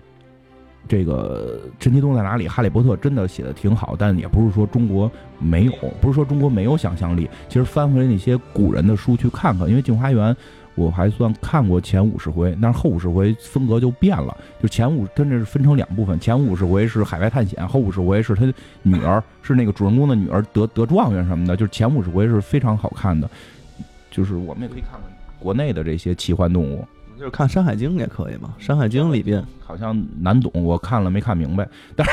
[0.86, 2.48] 这个神奇动物在哪里？
[2.48, 7.28] 哈利波特真的写的挺好，但也不是说中国没有，不是说中国没有想象力。
[7.48, 10.34] 其实翻回来那些古人的书去看看，因为镜花缘。
[10.78, 14.36] 我还算看过前五十回，但是后五十回风格就变了。
[14.62, 18.50] 就前五，它这是分成两部分，前五十回是海外探险，后五十回是他
[18.82, 21.56] 女儿，是那个主人公的女儿得得状元什么的。
[21.56, 23.28] 就是前五十回是非常好看的，
[24.10, 25.02] 就是我们也可以看看
[25.38, 26.86] 国内的这些奇幻动物。
[27.18, 31.68] 就是看《山海经》也可以嘛，《山海经》里边好像难懂，我看了没看明白。
[31.96, 32.12] 但是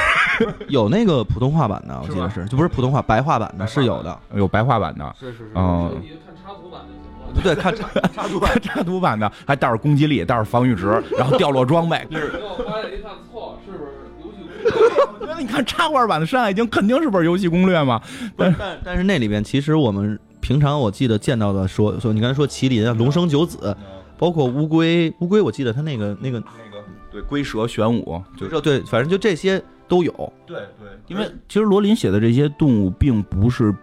[0.67, 4.17] 有那个普通话版的，我记得是是，就不是普通话，白话版的是有的。
[4.33, 7.04] 有白话版的，是是是嗯，你就看插图版就行了。
[7.04, 7.04] 不
[7.43, 8.51] 对，看插插图版。
[8.61, 12.05] 插图版的还带着攻击力，带着防御值， 然后掉落装备。
[12.09, 13.91] 结果发现一看，错，是不是
[14.23, 15.05] 游戏攻略？
[15.19, 18.01] 我觉得你看插画版的《山海经》肯定是本游戏攻略嘛。
[18.35, 23.75] 但但是那里边其实我们平常我记得见到的说说，你刚才说麒麟啊、龙生九子，
[24.17, 33.73] 包括乌龟，乌龟我记得它那个那个，那个对龟蛇玄武，就这对，反正就这些都有，对对，因为其实罗琳写的这些动物并不是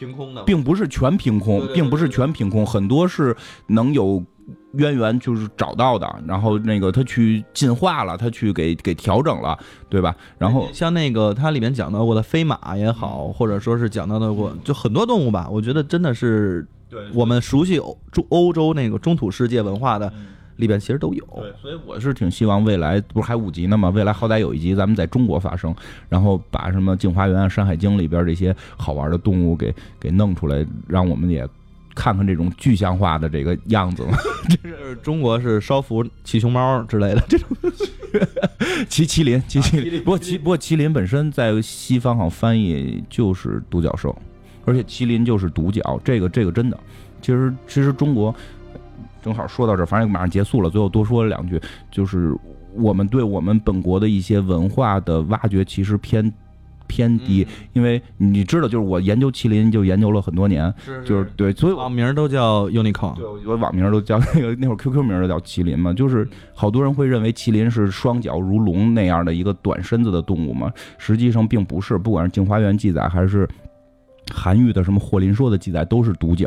[0.00, 3.36] 凭空的并不是全凭空并不是全凭空，很多是
[3.66, 4.24] 能有
[4.72, 6.08] 渊源，就是找到的。
[6.26, 9.58] 然后那个他去进化了，他去给给调整了，
[9.90, 10.16] 对吧？
[10.38, 20.26] 然后像那个它里面讲到过的飞马也好，或者说是讲到的过，就很多动物吧，我觉得真的是对我们熟悉欧中欧洲那个中土世界文化的嗯
[20.60, 21.24] 里边其实都有。
[21.34, 23.88] 对，所以我是挺希望未来不是还五集呢吗？
[23.88, 25.74] 未来好歹有一集咱们在中国发生，
[26.08, 31.44] 然后把什么《镜花缘》啊、《山海经》里边这些好玩的动物给给弄出来，让我们也
[31.94, 34.16] 看看这种具象化的这个样子嘛。
[34.62, 37.48] 是中国是烧服骑熊猫之类的这种，
[38.88, 39.84] 骑麒麟，骑麒麟。
[39.84, 44.16] 麒麟不过麒不过麒麟本身在西方好像翻译就是独角兽，
[44.64, 46.78] 而且麒麟就是独角，这个这个真的。
[47.22, 48.34] 其实其实中国
[49.22, 51.60] 正好说到这儿，反正马上结束了，最后多说两句，
[51.90, 52.34] 就是
[52.74, 56.32] 我们对我们本国的一些文化的挖掘其实偏
[56.86, 73.48] 偏低，因为你知道，就是我研究麒麟就研究了很多年，是就是对，所以网名都叫 unicorn，对，我网名都叫那个 那会儿 QQ 名都叫麒麟嘛，就是好多人会认为麒麟是双脚如龙那样的一个短身子的动物嘛，实际上并不是，不管是《镜花缘》记载还是
[74.32, 76.44] 韩愈的什么《霍林说》的记载，都是独角，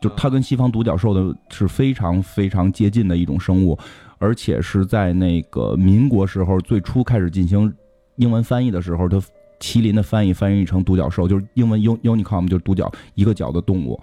[0.00, 3.78] 就它跟西方独角兽的是非常非常接近的一种生物，
[4.18, 7.72] 而且是在那个民国时候最初开始进行
[8.16, 9.20] 英文翻译的时候，它
[9.60, 14.00] 麒麟的翻译翻译成独角兽，就是英文 uni unicorn 就是独角一个角的动物。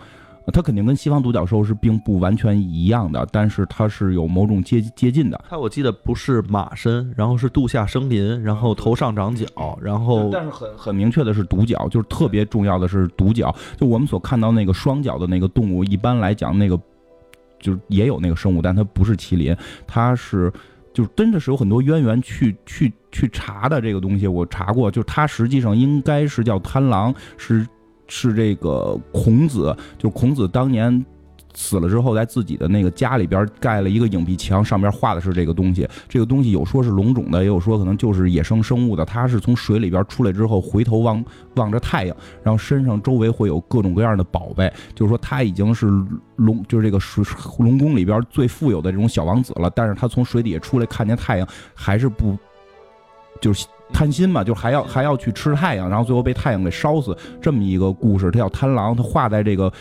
[0.48, 5.40] 呃它肯定跟西方独角兽是并不完全一样的，但是它是有某种接接近的。
[5.50, 9.46] 它我记得不是马身，然后是度下生鳞，然后头上长角，
[9.82, 13.54] 然后但是很很明确的是独角，就是特别重要的是独角。
[13.76, 16.80] 就我们所看到那个双脚的那个动物，一般来讲那个
[17.60, 19.54] 就是也有那个生物，但它不是麒麟，
[19.86, 20.52] 它是
[20.94, 27.68] 就是真的是有很多渊源去去去查的这个东西，我查过，就是它实际上应该是叫贪狼，是
[28.08, 31.06] 是这个孔子，就是孔子当年。
[31.60, 35.90] 死了之后，在自己的那个家里边盖了一个影壁墙，上面画的是这个东西。
[36.08, 39.04] 这个东西有说是龙种的，也有说可能就是野生生物的。
[39.04, 44.72] 它是从水里边出来之后，回头望望着太阳，然后身上周围会有各种各样的宝贝。
[44.94, 45.88] 就是说，他已经是
[46.36, 47.24] 龙，就是这个水
[47.58, 49.68] 龙宫里边最富有的这种小王子了。
[49.76, 52.38] 但是他从水底下出来，看见太阳，还是不
[53.42, 58.30] 就是贪心嘛，就还要还要去吃太阳，然后最后被太阳给烧死，这么一个故事。
[58.32, 59.72] 他叫贪狼，他画在这个。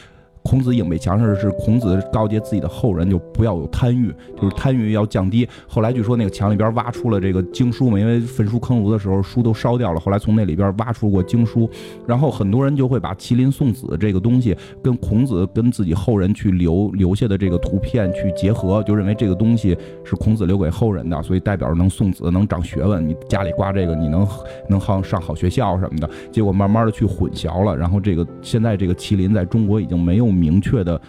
[0.47, 5.47] 孔子影壁墙上是孔子告诫自己的后人，就不要有贪欲，就是贪欲要降低。
[5.67, 11.69] 后来据说那个墙里边挖出了这个经书嘛，因为焚书坑儒的时候书都烧掉了，后来从那里边挖出过经书，
[12.07, 23.05] 然后很多人就会把麒麟送子这个东西跟孔子跟自己后人去留留下的这个图片去结合，就认为这个东西是孔子留给后人的，所以代表着能送子，能长学问。
[23.05, 24.25] 你家里挂这个，你能
[24.69, 26.09] 能好上好学校什么的。
[26.31, 31.01] 结果慢慢的去混淆了，然后这个现在这个麒麟在中国已经没有明确的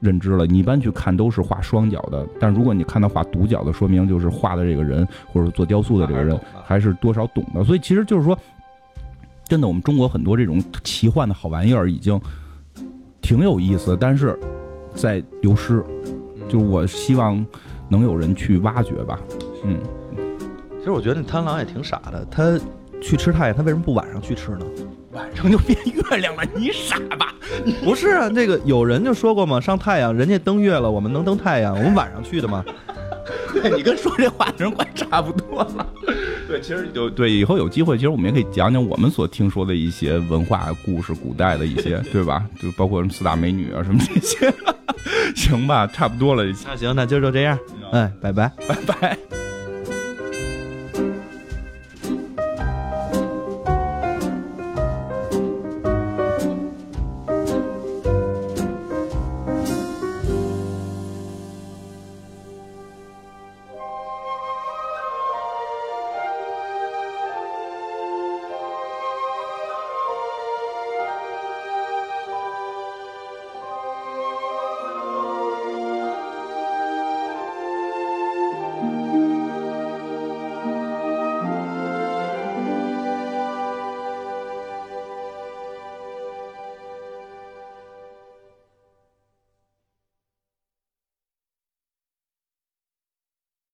[0.00, 0.46] 认知了。
[0.46, 7.62] 你一般去看都是画双脚的，但如果你看到画独角的，说明就是画的这个人或者做雕塑的这个人还是多少懂的。
[7.64, 8.38] 所以其实就是说，
[9.48, 12.20] 真的，我们中国很多这种奇幻的好玩意儿已经
[13.22, 14.38] 挺有意思，但是
[14.94, 15.82] 在流失。
[16.46, 17.44] 就是我希望
[17.88, 19.18] 能有人去挖掘吧。
[19.64, 19.78] 嗯，
[20.78, 22.60] 其实我觉得那贪狼也挺傻的，他
[23.00, 24.66] 去吃太阳，他为什么不晚上去吃呢？
[25.14, 27.34] 晚上就变月亮了，你傻吧？
[27.84, 32.64] 不是啊，那个有人就说过嘛，上太阳，人家登月了，我们能登太阳，我们晚上去的嘛。
[33.54, 35.86] 对你跟说这话的人快差不多了。
[36.46, 42.44] 对，其实就对以后有机会，其实我们也可以讲讲我们所听说的一些文化故事，古代的一些，对吧？
[42.60, 44.52] 就包括什么四大美女啊什么这些。
[45.34, 46.44] 行吧，差不多了。
[46.66, 47.58] 那行，那今儿就这样，
[47.92, 48.52] 哎，拜拜。
[48.68, 49.18] 拜拜。